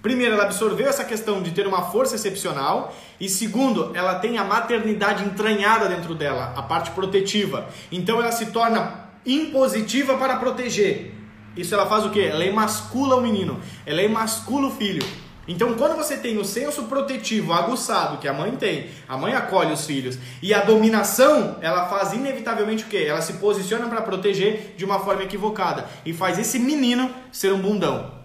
Primeiro, 0.00 0.34
ela 0.34 0.44
absorveu 0.44 0.88
essa 0.88 1.04
questão 1.04 1.42
de 1.42 1.50
ter 1.50 1.66
uma 1.66 1.90
força 1.90 2.14
excepcional. 2.14 2.94
E 3.20 3.28
segundo, 3.28 3.90
ela 3.94 4.16
tem 4.16 4.38
a 4.38 4.44
maternidade 4.44 5.24
entranhada 5.24 5.88
dentro 5.88 6.14
dela, 6.14 6.52
a 6.56 6.62
parte 6.62 6.90
protetiva. 6.92 7.68
Então 7.90 8.20
ela 8.20 8.32
se 8.32 8.46
torna 8.46 9.08
impositiva 9.26 10.16
para 10.16 10.36
proteger. 10.36 11.14
Isso 11.56 11.74
ela 11.74 11.86
faz 11.86 12.04
o 12.04 12.10
quê? 12.10 12.28
Ela 12.30 12.44
emascula 12.44 13.16
o 13.16 13.20
menino, 13.20 13.60
ela 13.84 14.02
emascula 14.02 14.68
o 14.68 14.70
filho. 14.70 15.04
Então, 15.48 15.74
quando 15.74 15.96
você 15.96 16.18
tem 16.18 16.36
o 16.36 16.44
senso 16.44 16.82
protetivo 16.84 17.54
aguçado 17.54 18.18
que 18.18 18.28
a 18.28 18.34
mãe 18.34 18.52
tem, 18.52 18.90
a 19.08 19.16
mãe 19.16 19.32
acolhe 19.32 19.72
os 19.72 19.86
filhos, 19.86 20.18
e 20.42 20.52
a 20.52 20.60
dominação, 20.60 21.56
ela 21.62 21.86
faz 21.86 22.12
inevitavelmente 22.12 22.84
o 22.84 22.86
quê? 22.86 23.06
Ela 23.08 23.22
se 23.22 23.32
posiciona 23.34 23.88
para 23.88 24.02
proteger 24.02 24.74
de 24.76 24.84
uma 24.84 25.00
forma 25.00 25.22
equivocada 25.22 25.86
e 26.04 26.12
faz 26.12 26.38
esse 26.38 26.58
menino 26.58 27.10
ser 27.32 27.50
um 27.54 27.58
bundão. 27.58 28.17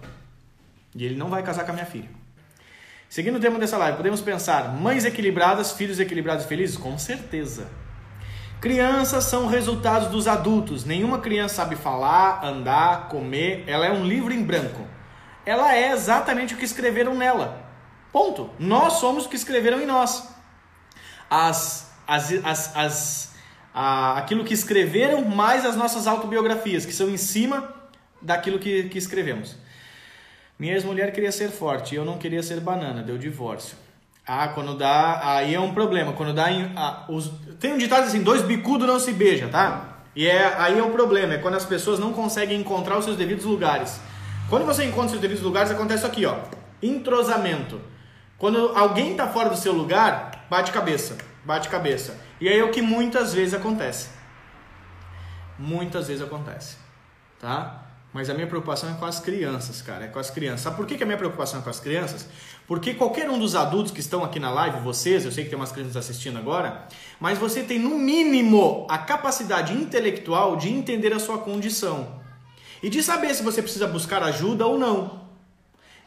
E 0.94 1.04
ele 1.04 1.16
não 1.16 1.28
vai 1.28 1.42
casar 1.42 1.64
com 1.64 1.70
a 1.70 1.74
minha 1.74 1.86
filha. 1.86 2.08
Seguindo 3.08 3.36
o 3.36 3.40
tema 3.40 3.58
dessa 3.58 3.76
live, 3.76 3.96
podemos 3.96 4.20
pensar: 4.20 4.72
mães 4.72 5.04
equilibradas, 5.04 5.72
filhos 5.72 6.00
equilibrados 6.00 6.44
e 6.44 6.48
felizes? 6.48 6.76
Com 6.76 6.98
certeza. 6.98 7.68
Crianças 8.60 9.24
são 9.24 9.46
resultados 9.46 10.08
dos 10.08 10.26
adultos. 10.26 10.84
Nenhuma 10.84 11.18
criança 11.18 11.56
sabe 11.56 11.76
falar, 11.76 12.44
andar, 12.44 13.08
comer. 13.08 13.64
Ela 13.66 13.86
é 13.86 13.92
um 13.92 14.04
livro 14.04 14.32
em 14.32 14.42
branco 14.42 14.94
ela 15.46 15.74
é 15.74 15.92
exatamente 15.92 16.54
o 16.54 16.56
que 16.56 16.64
escreveram 16.64 17.14
nela. 17.14 17.62
Ponto. 18.12 18.50
Nós 18.58 18.94
somos 18.94 19.26
o 19.26 19.28
que 19.28 19.36
escreveram 19.36 19.80
em 19.80 19.86
nós. 19.86 20.28
As, 21.28 21.92
as, 22.06 22.32
as, 22.44 22.76
as, 22.76 23.32
a, 23.74 24.18
aquilo 24.18 24.44
que 24.44 24.54
escreveram 24.54 25.24
mais 25.24 25.64
as 25.64 25.76
nossas 25.76 26.06
autobiografias, 26.06 26.86
que 26.86 26.92
são 26.92 27.08
em 27.08 27.16
cima 27.16 27.74
daquilo 28.22 28.58
que, 28.58 28.84
que 28.84 28.98
escrevemos. 28.98 29.56
Minha 30.58 30.74
ex-mulher 30.74 31.12
queria 31.12 31.32
ser 31.32 31.50
forte 31.50 31.94
e 31.94 31.98
eu 31.98 32.04
não 32.04 32.18
queria 32.18 32.42
ser 32.42 32.60
banana, 32.60 33.02
deu 33.02 33.18
divórcio. 33.18 33.76
Ah, 34.26 34.48
quando 34.48 34.76
dá, 34.76 35.20
aí 35.22 35.54
é 35.54 35.60
um 35.60 35.74
problema. 35.74 36.12
Quando 36.12 36.32
dá, 36.32 36.46
ah, 36.76 37.04
os, 37.08 37.30
tem 37.60 37.72
um 37.74 37.78
ditado 37.78 38.04
assim, 38.04 38.22
dois 38.22 38.42
bicudos 38.42 38.86
não 38.86 38.98
se 38.98 39.12
beijam, 39.12 39.50
tá? 39.50 39.98
E 40.16 40.26
é, 40.26 40.54
aí 40.58 40.78
é 40.78 40.82
o 40.82 40.90
problema, 40.90 41.34
é 41.34 41.38
quando 41.38 41.56
as 41.56 41.64
pessoas 41.64 41.98
não 41.98 42.12
conseguem 42.12 42.60
encontrar 42.60 42.96
os 42.96 43.04
seus 43.04 43.16
devidos 43.16 43.44
lugares. 43.44 44.00
Quando 44.48 44.64
você 44.64 44.84
encontra 44.84 45.10
seus 45.10 45.20
devidos 45.20 45.42
lugares, 45.42 45.70
acontece 45.70 46.06
aqui, 46.06 46.24
ó. 46.24 46.38
Entrosamento. 46.82 47.80
Quando 48.38 48.72
alguém 48.76 49.12
está 49.12 49.26
fora 49.26 49.48
do 49.48 49.56
seu 49.56 49.72
lugar, 49.72 50.46
bate 50.48 50.70
cabeça, 50.70 51.16
bate 51.44 51.68
cabeça. 51.68 52.16
E 52.40 52.48
aí 52.48 52.58
é 52.58 52.64
o 52.64 52.70
que 52.70 52.80
muitas 52.80 53.34
vezes 53.34 53.54
acontece. 53.54 54.08
Muitas 55.58 56.08
vezes 56.08 56.22
acontece, 56.22 56.76
tá? 57.40 57.83
Mas 58.14 58.30
a 58.30 58.34
minha 58.34 58.46
preocupação 58.46 58.88
é 58.88 58.92
com 58.94 59.04
as 59.04 59.18
crianças, 59.18 59.82
cara, 59.82 60.04
é 60.04 60.06
com 60.06 60.20
as 60.20 60.30
crianças. 60.30 60.60
Sabe 60.60 60.76
por 60.76 60.86
que, 60.86 61.02
a 61.02 61.04
minha 61.04 61.18
preocupação 61.18 61.58
é 61.58 61.62
com 61.64 61.68
as 61.68 61.80
crianças? 61.80 62.28
Porque 62.64 62.94
qualquer 62.94 63.28
um 63.28 63.40
dos 63.40 63.56
adultos 63.56 63.90
que 63.90 63.98
estão 63.98 64.22
aqui 64.22 64.38
na 64.38 64.52
live, 64.52 64.78
vocês, 64.84 65.24
eu 65.24 65.32
sei 65.32 65.42
que 65.42 65.50
tem 65.50 65.58
umas 65.58 65.72
crianças 65.72 65.96
assistindo 65.96 66.38
agora, 66.38 66.86
mas 67.18 67.38
você 67.38 67.64
tem 67.64 67.76
no 67.76 67.98
mínimo 67.98 68.86
a 68.88 68.98
capacidade 68.98 69.74
intelectual 69.74 70.54
de 70.54 70.68
entender 70.68 71.12
a 71.12 71.18
sua 71.18 71.38
condição 71.38 72.22
e 72.80 72.88
de 72.88 73.02
saber 73.02 73.34
se 73.34 73.42
você 73.42 73.60
precisa 73.60 73.88
buscar 73.88 74.22
ajuda 74.22 74.64
ou 74.64 74.78
não. 74.78 75.24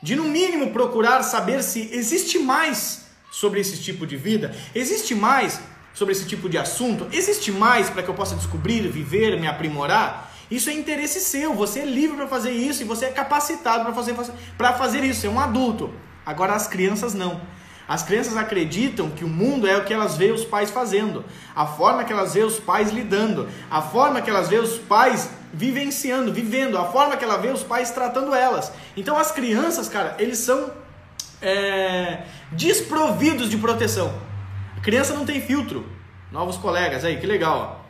De 0.01 0.15
no 0.15 0.23
mínimo 0.23 0.71
procurar 0.71 1.23
saber 1.23 1.61
se 1.61 1.89
existe 1.91 2.39
mais 2.39 3.05
sobre 3.29 3.59
esse 3.59 3.83
tipo 3.83 4.07
de 4.07 4.15
vida, 4.15 4.55
existe 4.73 5.13
mais 5.13 5.59
sobre 5.93 6.13
esse 6.13 6.25
tipo 6.25 6.47
de 6.47 6.57
assunto, 6.57 7.05
existe 7.11 7.51
mais 7.51 7.89
para 7.89 8.01
que 8.01 8.07
eu 8.07 8.13
possa 8.13 8.35
descobrir, 8.35 8.87
viver, 8.87 9.37
me 9.41 9.47
aprimorar. 9.47 10.26
Isso 10.49 10.69
é 10.69 10.73
interesse 10.73 11.19
seu, 11.19 11.53
você 11.53 11.81
é 11.81 11.85
livre 11.85 12.15
para 12.15 12.27
fazer 12.27 12.51
isso 12.51 12.81
e 12.81 12.85
você 12.85 13.05
é 13.05 13.09
capacitado 13.09 13.83
para 13.83 13.93
fazer, 13.93 14.15
para 14.57 14.73
fazer 14.73 15.03
isso, 15.03 15.25
é 15.27 15.29
um 15.29 15.39
adulto. 15.39 15.93
Agora 16.25 16.53
as 16.53 16.67
crianças 16.67 17.13
não. 17.13 17.41
As 17.87 18.03
crianças 18.03 18.35
acreditam 18.35 19.09
que 19.09 19.23
o 19.23 19.29
mundo 19.29 19.65
é 19.65 19.77
o 19.77 19.85
que 19.85 19.93
elas 19.93 20.17
veem 20.17 20.33
os 20.33 20.43
pais 20.43 20.69
fazendo, 20.69 21.23
a 21.55 21.65
forma 21.65 22.03
que 22.03 22.11
elas 22.11 22.33
veem 22.33 22.45
os 22.45 22.59
pais 22.59 22.91
lidando, 22.91 23.47
a 23.71 23.81
forma 23.81 24.21
que 24.21 24.29
elas 24.29 24.49
veem 24.49 24.61
os 24.61 24.77
pais 24.77 25.29
vivenciando, 25.53 26.33
vivendo, 26.33 26.77
a 26.77 26.85
forma 26.85 27.15
que 27.15 27.23
ela 27.23 27.37
vê 27.37 27.47
os 27.47 27.63
pais 27.63 27.91
tratando 27.91 28.35
elas. 28.35 28.73
Então 28.95 29.17
as 29.17 29.31
crianças, 29.31 29.87
cara, 29.87 30.15
eles 30.19 30.37
são 30.39 30.69
é, 31.41 32.23
desprovidos 32.51 33.49
de 33.49 33.57
proteção. 33.57 34.13
A 34.75 34.81
criança 34.81 35.13
não 35.13 35.25
tem 35.25 35.41
filtro. 35.41 35.85
Novos 36.29 36.57
colegas 36.57 37.05
aí, 37.05 37.17
que 37.17 37.25
legal. 37.25 37.81
Ó. 37.83 37.86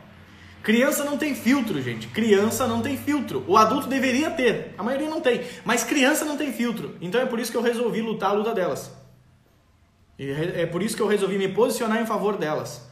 Criança 0.62 1.04
não 1.04 1.16
tem 1.16 1.34
filtro, 1.34 1.80
gente. 1.80 2.08
Criança 2.08 2.66
não 2.66 2.82
tem 2.82 2.96
filtro. 2.96 3.44
O 3.46 3.56
adulto 3.56 3.86
deveria 3.86 4.30
ter, 4.30 4.74
a 4.76 4.82
maioria 4.82 5.08
não 5.08 5.20
tem. 5.20 5.42
Mas 5.64 5.84
criança 5.84 6.24
não 6.24 6.36
tem 6.36 6.52
filtro. 6.52 6.96
Então 7.00 7.20
é 7.20 7.26
por 7.26 7.38
isso 7.38 7.50
que 7.50 7.56
eu 7.56 7.62
resolvi 7.62 8.02
lutar 8.02 8.30
a 8.30 8.34
luta 8.34 8.54
delas. 8.54 8.92
E 10.18 10.30
é 10.30 10.66
por 10.66 10.82
isso 10.82 10.96
que 10.96 11.02
eu 11.02 11.06
resolvi 11.06 11.38
me 11.38 11.48
posicionar 11.48 12.02
em 12.02 12.06
favor 12.06 12.36
delas. 12.36 12.88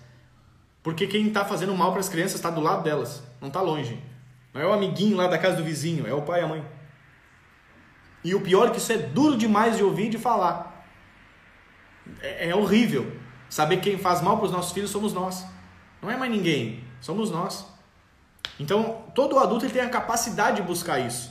Porque 0.82 1.08
quem 1.08 1.26
está 1.26 1.44
fazendo 1.44 1.74
mal 1.74 1.90
para 1.90 2.00
as 2.00 2.08
crianças 2.08 2.36
está 2.36 2.48
do 2.48 2.60
lado 2.60 2.84
delas, 2.84 3.22
não 3.40 3.48
está 3.48 3.60
longe. 3.60 4.00
Não 4.54 4.60
é 4.60 4.66
o 4.66 4.72
amiguinho 4.72 5.16
lá 5.16 5.26
da 5.26 5.36
casa 5.36 5.56
do 5.56 5.64
vizinho, 5.64 6.06
é 6.06 6.14
o 6.14 6.22
pai 6.22 6.40
e 6.40 6.44
a 6.44 6.46
mãe. 6.46 6.64
E 8.22 8.34
o 8.34 8.40
pior 8.40 8.68
é 8.68 8.70
que 8.70 8.78
isso 8.78 8.92
é 8.92 8.96
duro 8.96 9.36
demais 9.36 9.76
de 9.76 9.82
ouvir 9.82 10.06
e 10.06 10.10
de 10.10 10.18
falar. 10.18 10.86
É, 12.20 12.50
é 12.50 12.54
horrível. 12.54 13.10
Saber 13.50 13.76
que 13.78 13.90
quem 13.90 13.98
faz 13.98 14.20
mal 14.22 14.36
para 14.36 14.46
os 14.46 14.52
nossos 14.52 14.72
filhos 14.72 14.90
somos 14.90 15.12
nós. 15.12 15.44
Não 16.00 16.10
é 16.10 16.16
mais 16.16 16.30
ninguém, 16.30 16.84
somos 17.06 17.30
nós. 17.30 17.64
Então, 18.58 19.04
todo 19.14 19.38
adulto 19.38 19.64
ele 19.64 19.72
tem 19.72 19.82
a 19.82 19.88
capacidade 19.88 20.56
de 20.56 20.62
buscar 20.62 20.98
isso. 20.98 21.30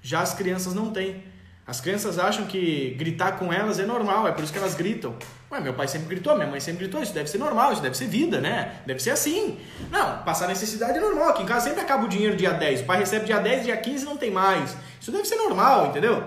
Já 0.00 0.20
as 0.20 0.32
crianças 0.32 0.74
não 0.74 0.90
têm. 0.90 1.24
As 1.66 1.80
crianças 1.80 2.18
acham 2.18 2.46
que 2.46 2.94
gritar 2.96 3.32
com 3.32 3.52
elas 3.52 3.78
é 3.78 3.84
normal, 3.84 4.26
é 4.26 4.32
por 4.32 4.42
isso 4.42 4.52
que 4.52 4.58
elas 4.58 4.74
gritam. 4.74 5.14
Ué, 5.50 5.60
meu 5.60 5.74
pai 5.74 5.88
sempre 5.88 6.08
gritou, 6.08 6.34
minha 6.34 6.46
mãe 6.46 6.60
sempre 6.60 6.84
gritou, 6.84 7.02
isso 7.02 7.12
deve 7.12 7.28
ser 7.28 7.38
normal, 7.38 7.72
isso 7.72 7.82
deve 7.82 7.96
ser 7.96 8.06
vida, 8.06 8.40
né? 8.40 8.80
Deve 8.86 9.00
ser 9.00 9.10
assim. 9.10 9.58
Não, 9.90 10.22
passar 10.22 10.46
necessidade 10.46 10.96
é 10.96 11.00
normal. 11.00 11.30
Aqui 11.30 11.42
em 11.42 11.46
casa 11.46 11.66
sempre 11.68 11.80
acaba 11.80 12.04
o 12.04 12.08
dinheiro 12.08 12.36
dia 12.36 12.52
10. 12.52 12.82
O 12.82 12.84
pai 12.84 12.98
recebe 12.98 13.26
dia 13.26 13.38
10, 13.38 13.64
dia 13.64 13.76
15 13.76 14.04
não 14.04 14.16
tem 14.16 14.30
mais. 14.30 14.76
Isso 15.00 15.10
deve 15.10 15.26
ser 15.26 15.36
normal, 15.36 15.88
entendeu? 15.88 16.24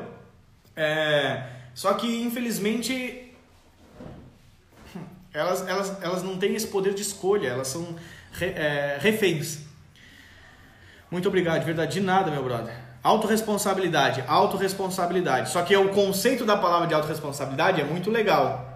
É... 0.75 1.43
Só 1.73 1.93
que, 1.93 2.21
infelizmente, 2.21 3.20
elas, 5.33 5.67
elas, 5.67 5.97
elas 6.01 6.23
não 6.23 6.37
têm 6.37 6.55
esse 6.55 6.67
poder 6.67 6.93
de 6.93 7.01
escolha, 7.01 7.49
elas 7.49 7.67
são 7.67 7.95
re, 8.33 8.47
é, 8.47 8.97
reféns. 8.99 9.59
Muito 11.09 11.27
obrigado, 11.27 11.59
de 11.59 11.65
verdade, 11.65 11.93
de 11.93 11.99
nada, 11.99 12.31
meu 12.31 12.43
brother. 12.43 12.73
Autoresponsabilidade, 13.03 14.23
autorresponsabilidade. 14.27 15.49
Só 15.49 15.61
que 15.63 15.75
o 15.75 15.89
conceito 15.89 16.45
da 16.45 16.55
palavra 16.55 16.87
de 16.87 16.93
autorresponsabilidade 16.93 17.81
é 17.81 17.83
muito 17.83 18.11
legal. 18.11 18.69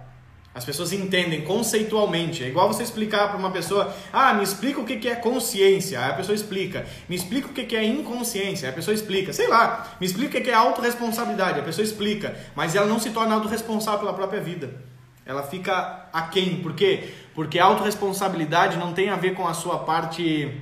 As 0.52 0.64
pessoas 0.64 0.90
entendem 0.92 1.42
conceitualmente. 1.44 2.42
É 2.42 2.48
igual 2.48 2.66
você 2.66 2.82
explicar 2.82 3.28
para 3.28 3.36
uma 3.36 3.50
pessoa: 3.50 3.94
ah, 4.10 4.32
me 4.32 4.42
explica 4.42 4.80
o 4.80 4.86
que 4.86 5.06
é 5.06 5.14
consciência. 5.14 6.00
Aí 6.00 6.10
a 6.10 6.14
pessoa 6.14 6.34
explica. 6.34 6.86
Me 7.08 7.14
explica 7.14 7.48
o 7.48 7.52
que 7.52 7.76
é 7.76 7.84
inconsciência. 7.84 8.66
Aí 8.66 8.72
a 8.72 8.74
pessoa 8.74 8.94
explica. 8.94 9.34
Sei 9.34 9.48
lá, 9.48 9.96
me 10.00 10.06
explica 10.06 10.38
o 10.38 10.42
que 10.42 10.50
é 10.50 10.54
autorresponsabilidade. 10.54 11.60
A 11.60 11.62
pessoa 11.62 11.84
explica. 11.84 12.34
Mas 12.54 12.74
ela 12.74 12.86
não 12.86 12.98
se 12.98 13.10
torna 13.10 13.34
autorresponsável 13.34 14.00
pela 14.00 14.14
própria 14.14 14.40
vida. 14.40 14.95
Ela 15.26 15.42
fica 15.42 16.08
aquém. 16.12 16.62
Por 16.62 16.74
quê? 16.74 17.12
Porque 17.34 17.58
autorresponsabilidade 17.58 18.78
não 18.78 18.94
tem 18.94 19.10
a 19.10 19.16
ver 19.16 19.34
com 19.34 19.46
a 19.46 19.52
sua 19.52 19.80
parte 19.80 20.58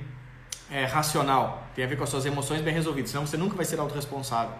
é, 0.71 0.85
racional. 0.85 1.67
Tem 1.75 1.85
a 1.85 1.87
ver 1.87 1.95
com 1.95 2.03
as 2.03 2.09
suas 2.09 2.25
emoções 2.25 2.61
bem 2.61 2.73
resolvidas, 2.73 3.11
senão 3.11 3.27
você 3.27 3.37
nunca 3.37 3.55
vai 3.55 3.65
ser 3.65 3.79
autorresponsável. 3.79 4.55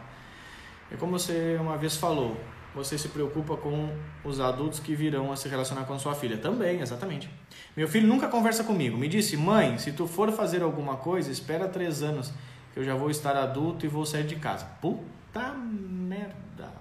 É 0.91 0.95
como 0.95 1.17
você 1.17 1.57
uma 1.59 1.75
vez 1.75 1.95
falou, 1.95 2.37
você 2.75 2.97
se 2.97 3.07
preocupa 3.09 3.57
com 3.57 3.89
os 4.23 4.39
adultos 4.39 4.79
que 4.79 4.93
virão 4.93 5.31
a 5.31 5.35
se 5.35 5.49
relacionar 5.49 5.85
com 5.85 5.97
sua 5.97 6.13
filha. 6.13 6.37
Também, 6.37 6.81
exatamente. 6.81 7.29
Meu 7.75 7.87
filho 7.87 8.07
nunca 8.07 8.27
conversa 8.27 8.63
comigo. 8.63 8.97
Me 8.97 9.07
disse, 9.07 9.35
mãe, 9.35 9.77
se 9.79 9.91
tu 9.91 10.05
for 10.05 10.31
fazer 10.31 10.61
alguma 10.61 10.97
coisa, 10.97 11.31
espera 11.31 11.67
três 11.67 12.03
anos, 12.03 12.31
que 12.73 12.79
eu 12.79 12.83
já 12.83 12.93
vou 12.93 13.09
estar 13.09 13.35
adulto 13.35 13.85
e 13.85 13.89
vou 13.89 14.05
sair 14.05 14.25
de 14.25 14.35
casa. 14.35 14.65
Puta 14.79 15.53
merda. 15.53 16.71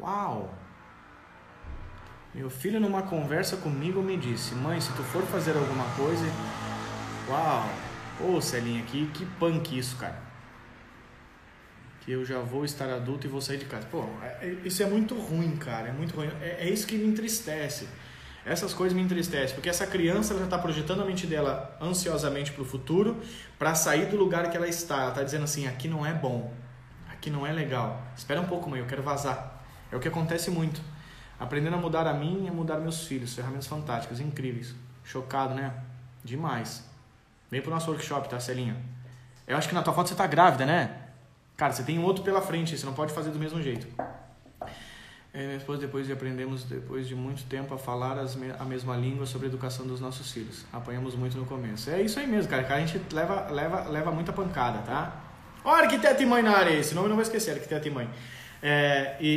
Uau. 0.00 0.48
Meu 2.36 2.50
filho 2.50 2.78
numa 2.78 3.00
conversa 3.00 3.56
comigo 3.56 4.02
me 4.02 4.14
disse, 4.14 4.54
mãe, 4.54 4.78
se 4.78 4.92
tu 4.92 5.02
for 5.02 5.22
fazer 5.22 5.56
alguma 5.56 5.86
coisa, 5.96 6.22
uau. 7.30 7.66
Ô, 8.20 8.38
Celinha, 8.42 8.82
que, 8.82 9.06
que 9.06 9.24
punk 9.24 9.78
isso, 9.78 9.96
cara. 9.96 10.18
Que 12.02 12.12
eu 12.12 12.26
já 12.26 12.38
vou 12.40 12.62
estar 12.62 12.90
adulto 12.90 13.26
e 13.26 13.30
vou 13.30 13.40
sair 13.40 13.56
de 13.56 13.64
casa. 13.64 13.86
Pô, 13.86 14.04
é, 14.22 14.48
é, 14.48 14.56
isso 14.66 14.82
é 14.82 14.86
muito 14.86 15.14
ruim, 15.14 15.56
cara. 15.56 15.88
É 15.88 15.92
muito 15.92 16.14
ruim. 16.14 16.28
É, 16.42 16.66
é 16.66 16.68
isso 16.68 16.86
que 16.86 16.98
me 16.98 17.06
entristece. 17.06 17.88
Essas 18.44 18.74
coisas 18.74 18.94
me 18.94 19.02
entristecem, 19.02 19.54
porque 19.54 19.70
essa 19.70 19.86
criança 19.86 20.34
ela 20.34 20.40
já 20.40 20.44
está 20.44 20.58
projetando 20.58 21.00
a 21.00 21.06
mente 21.06 21.26
dela 21.26 21.74
ansiosamente 21.80 22.52
para 22.52 22.62
o 22.62 22.66
futuro, 22.66 23.18
para 23.58 23.74
sair 23.74 24.10
do 24.10 24.16
lugar 24.16 24.50
que 24.50 24.58
ela 24.58 24.68
está. 24.68 25.00
Ela 25.00 25.08
está 25.08 25.22
dizendo 25.22 25.44
assim: 25.44 25.66
aqui 25.66 25.88
não 25.88 26.04
é 26.04 26.12
bom, 26.12 26.52
aqui 27.10 27.30
não 27.30 27.46
é 27.46 27.52
legal. 27.52 28.06
Espera 28.14 28.42
um 28.42 28.46
pouco, 28.46 28.68
mãe, 28.68 28.80
eu 28.80 28.86
quero 28.86 29.02
vazar. 29.02 29.64
É 29.90 29.96
o 29.96 30.00
que 30.00 30.06
acontece 30.06 30.50
muito. 30.50 30.82
Aprendendo 31.38 31.74
a 31.74 31.78
mudar 31.78 32.06
a 32.06 32.12
mim 32.12 32.44
e 32.44 32.48
a 32.48 32.52
mudar 32.52 32.78
meus 32.78 33.06
filhos. 33.06 33.34
Ferramentas 33.34 33.66
fantásticas, 33.66 34.20
incríveis. 34.20 34.74
Chocado, 35.04 35.54
né? 35.54 35.72
Demais. 36.24 36.84
Vem 37.50 37.60
pro 37.60 37.70
nosso 37.70 37.90
workshop, 37.90 38.28
tá, 38.28 38.40
Celinha? 38.40 38.76
Eu 39.46 39.56
acho 39.56 39.68
que 39.68 39.74
na 39.74 39.82
tua 39.82 39.92
foto 39.92 40.08
você 40.08 40.14
tá 40.14 40.26
grávida, 40.26 40.66
né? 40.66 41.02
Cara, 41.56 41.72
você 41.72 41.82
tem 41.82 41.98
um 41.98 42.04
outro 42.04 42.24
pela 42.24 42.42
frente, 42.42 42.76
você 42.76 42.84
não 42.84 42.92
pode 42.92 43.12
fazer 43.12 43.30
do 43.30 43.38
mesmo 43.38 43.62
jeito. 43.62 43.86
É, 45.32 45.44
minha 45.44 45.56
esposa, 45.56 45.80
depois 45.80 46.06
de 46.06 46.12
aprendemos, 46.12 46.64
depois 46.64 47.06
de 47.06 47.14
muito 47.14 47.44
tempo, 47.44 47.74
a 47.74 47.78
falar 47.78 48.18
as, 48.18 48.38
a 48.58 48.64
mesma 48.64 48.96
língua 48.96 49.26
sobre 49.26 49.46
a 49.46 49.50
educação 49.50 49.86
dos 49.86 50.00
nossos 50.00 50.32
filhos. 50.32 50.64
Apanhamos 50.72 51.14
muito 51.14 51.36
no 51.36 51.44
começo. 51.44 51.90
É 51.90 52.00
isso 52.00 52.18
aí 52.18 52.26
mesmo, 52.26 52.50
cara. 52.50 52.66
A 52.74 52.80
gente 52.80 53.00
leva, 53.14 53.48
leva, 53.50 53.84
leva 53.84 54.10
muita 54.10 54.32
pancada, 54.32 54.78
tá? 54.78 55.20
Ó, 55.62 55.70
arquiteto 55.74 56.22
e 56.22 56.26
mãe 56.26 56.42
na 56.42 56.56
área, 56.56 56.70
esse 56.70 56.94
nome 56.94 57.06
eu 57.06 57.08
não 57.10 57.16
vou 57.16 57.22
esquecer, 57.22 57.50
arquiteto 57.50 57.86
e 57.86 57.90
mãe. 57.90 58.08
É, 58.62 59.16
e, 59.20 59.28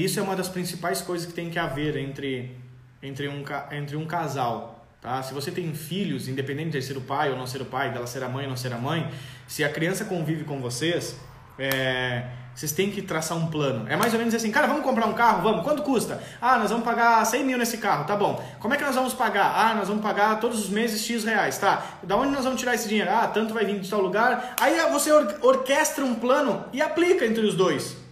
e, 0.00 0.04
isso 0.04 0.18
é 0.20 0.22
uma 0.22 0.36
das 0.36 0.48
principais 0.48 1.00
coisas 1.00 1.26
que 1.26 1.32
tem 1.32 1.50
que 1.50 1.58
haver 1.58 1.96
entre, 1.96 2.56
entre, 3.02 3.28
um, 3.28 3.42
entre 3.72 3.96
um 3.96 4.06
casal. 4.06 4.86
Tá? 5.00 5.22
Se 5.22 5.32
você 5.32 5.50
tem 5.50 5.72
filhos, 5.74 6.28
independente 6.28 6.70
de 6.70 6.82
ser 6.82 6.96
o 6.96 7.00
pai 7.00 7.30
ou 7.30 7.36
não 7.36 7.46
ser 7.46 7.62
o 7.62 7.66
pai, 7.66 7.92
dela 7.92 8.06
ser 8.06 8.22
a 8.22 8.28
mãe 8.28 8.44
ou 8.44 8.50
não 8.50 8.56
ser 8.56 8.72
a 8.72 8.78
mãe, 8.78 9.10
se 9.46 9.62
a 9.62 9.68
criança 9.68 10.04
convive 10.04 10.44
com 10.44 10.60
vocês, 10.60 11.16
é, 11.58 12.24
vocês 12.56 12.72
têm 12.72 12.90
que 12.90 13.02
traçar 13.02 13.36
um 13.36 13.48
plano. 13.48 13.86
É 13.88 13.96
mais 13.96 14.12
ou 14.14 14.18
menos 14.18 14.34
assim, 14.34 14.50
cara, 14.50 14.66
vamos 14.66 14.82
comprar 14.82 15.06
um 15.06 15.12
carro? 15.12 15.42
Vamos. 15.42 15.62
Quanto 15.62 15.82
custa? 15.82 16.22
Ah, 16.40 16.58
nós 16.58 16.70
vamos 16.70 16.84
pagar 16.84 17.24
100 17.24 17.44
mil 17.44 17.58
nesse 17.58 17.78
carro, 17.78 18.04
tá 18.04 18.16
bom. 18.16 18.42
Como 18.58 18.72
é 18.72 18.76
que 18.76 18.84
nós 18.84 18.94
vamos 18.94 19.14
pagar? 19.14 19.52
Ah, 19.54 19.74
nós 19.74 19.88
vamos 19.88 20.02
pagar 20.02 20.40
todos 20.40 20.58
os 20.58 20.70
meses 20.70 21.04
X 21.04 21.22
reais, 21.24 21.58
tá. 21.58 21.84
Da 22.02 22.16
onde 22.16 22.32
nós 22.32 22.44
vamos 22.44 22.58
tirar 22.58 22.74
esse 22.74 22.88
dinheiro? 22.88 23.10
Ah, 23.10 23.26
tanto 23.28 23.52
vai 23.52 23.64
vir 23.64 23.78
de 23.78 23.88
tal 23.88 24.00
lugar. 24.00 24.54
Aí 24.58 24.74
você 24.90 25.12
or 25.12 25.38
orquestra 25.42 26.04
um 26.04 26.14
plano 26.14 26.64
e 26.72 26.80
aplica 26.80 27.26
entre 27.26 27.44
os 27.44 27.54
dois. 27.54 28.05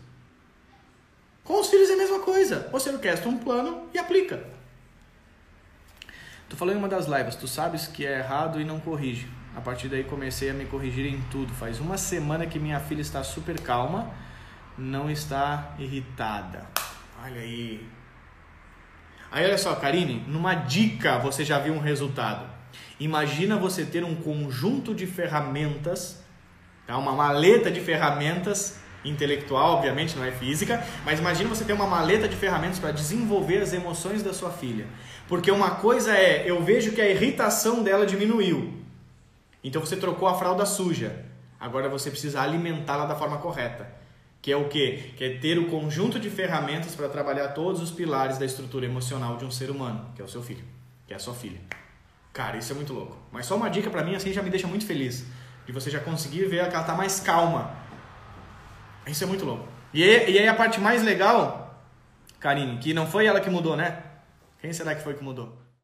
Com 1.44 1.60
os 1.60 1.68
filhos 1.68 1.90
é 1.90 1.92
a 1.92 1.98
mesma 1.98 2.20
coisa. 2.20 2.68
Você 2.72 2.90
orquestra 2.90 3.28
um 3.28 3.36
plano 3.36 3.86
e 3.92 3.98
aplica. 3.98 4.42
Tu 6.48 6.56
falou 6.56 6.74
em 6.74 6.78
uma 6.78 6.88
das 6.88 7.06
lives, 7.06 7.36
tu 7.36 7.46
sabes 7.46 7.86
que 7.86 8.06
é 8.06 8.18
errado 8.18 8.60
e 8.60 8.64
não 8.64 8.80
corrige. 8.80 9.28
A 9.54 9.60
partir 9.60 9.88
daí 9.88 10.04
comecei 10.04 10.50
a 10.50 10.54
me 10.54 10.64
corrigir 10.64 11.06
em 11.06 11.20
tudo. 11.30 11.52
Faz 11.52 11.80
uma 11.80 11.98
semana 11.98 12.46
que 12.46 12.58
minha 12.58 12.80
filha 12.80 13.02
está 13.02 13.22
super 13.22 13.60
calma, 13.60 14.10
não 14.76 15.10
está 15.10 15.74
irritada. 15.78 16.66
Olha 17.22 17.40
aí. 17.40 17.86
Aí 19.30 19.44
olha 19.44 19.58
só, 19.58 19.74
Karine, 19.74 20.24
numa 20.26 20.54
dica 20.54 21.18
você 21.18 21.44
já 21.44 21.58
viu 21.58 21.74
um 21.74 21.80
resultado. 21.80 22.48
Imagina 22.98 23.56
você 23.56 23.84
ter 23.84 24.04
um 24.04 24.14
conjunto 24.14 24.94
de 24.94 25.06
ferramentas, 25.06 26.22
tá? 26.86 26.96
uma 26.96 27.12
maleta 27.12 27.70
de 27.70 27.80
ferramentas 27.80 28.78
intelectual, 29.04 29.76
obviamente, 29.76 30.16
não 30.16 30.24
é 30.24 30.32
física, 30.32 30.82
mas 31.04 31.18
imagina 31.18 31.48
você 31.48 31.64
ter 31.64 31.72
uma 31.72 31.86
maleta 31.86 32.26
de 32.26 32.36
ferramentas 32.36 32.78
para 32.78 32.90
desenvolver 32.90 33.62
as 33.62 33.72
emoções 33.72 34.22
da 34.22 34.32
sua 34.32 34.50
filha. 34.50 34.86
Porque 35.28 35.50
uma 35.50 35.72
coisa 35.72 36.16
é, 36.16 36.48
eu 36.48 36.62
vejo 36.62 36.92
que 36.92 37.00
a 37.00 37.08
irritação 37.08 37.82
dela 37.82 38.06
diminuiu. 38.06 38.72
Então 39.62 39.80
você 39.80 39.96
trocou 39.96 40.28
a 40.28 40.34
fralda 40.34 40.66
suja. 40.66 41.24
Agora 41.58 41.88
você 41.88 42.10
precisa 42.10 42.42
alimentá-la 42.42 43.06
da 43.06 43.14
forma 43.14 43.38
correta. 43.38 43.88
Que 44.42 44.52
é 44.52 44.56
o 44.56 44.68
quê? 44.68 45.12
Que 45.16 45.24
é 45.24 45.38
ter 45.38 45.58
o 45.58 45.68
conjunto 45.68 46.20
de 46.20 46.28
ferramentas 46.28 46.94
para 46.94 47.08
trabalhar 47.08 47.48
todos 47.48 47.80
os 47.80 47.90
pilares 47.90 48.36
da 48.36 48.44
estrutura 48.44 48.84
emocional 48.84 49.38
de 49.38 49.46
um 49.46 49.50
ser 49.50 49.70
humano, 49.70 50.12
que 50.14 50.20
é 50.20 50.24
o 50.24 50.28
seu 50.28 50.42
filho, 50.42 50.62
que 51.06 51.14
é 51.14 51.16
a 51.16 51.18
sua 51.18 51.32
filha. 51.32 51.58
Cara, 52.30 52.58
isso 52.58 52.72
é 52.72 52.74
muito 52.74 52.92
louco. 52.92 53.16
Mas 53.32 53.46
só 53.46 53.56
uma 53.56 53.70
dica 53.70 53.88
para 53.88 54.04
mim 54.04 54.14
assim 54.14 54.34
já 54.34 54.42
me 54.42 54.50
deixa 54.50 54.66
muito 54.66 54.84
feliz. 54.84 55.24
De 55.64 55.72
você 55.72 55.88
já 55.88 55.98
conseguir 55.98 56.44
ver 56.44 56.68
que 56.68 56.74
ela 56.74 56.84
tá 56.84 56.94
mais 56.94 57.20
calma 57.20 57.74
isso 59.06 59.24
é 59.24 59.26
muito 59.26 59.44
louco. 59.44 59.66
E 59.92 60.02
aí, 60.02 60.32
e 60.32 60.38
aí 60.38 60.48
a 60.48 60.54
parte 60.54 60.80
mais 60.80 61.02
legal, 61.02 61.80
Karine, 62.40 62.78
que 62.78 62.92
não 62.92 63.06
foi 63.06 63.26
ela 63.26 63.40
que 63.40 63.50
mudou, 63.50 63.76
né? 63.76 64.02
Quem 64.60 64.72
será 64.72 64.94
que 64.94 65.02
foi 65.02 65.14
que 65.14 65.22
mudou? 65.22 65.63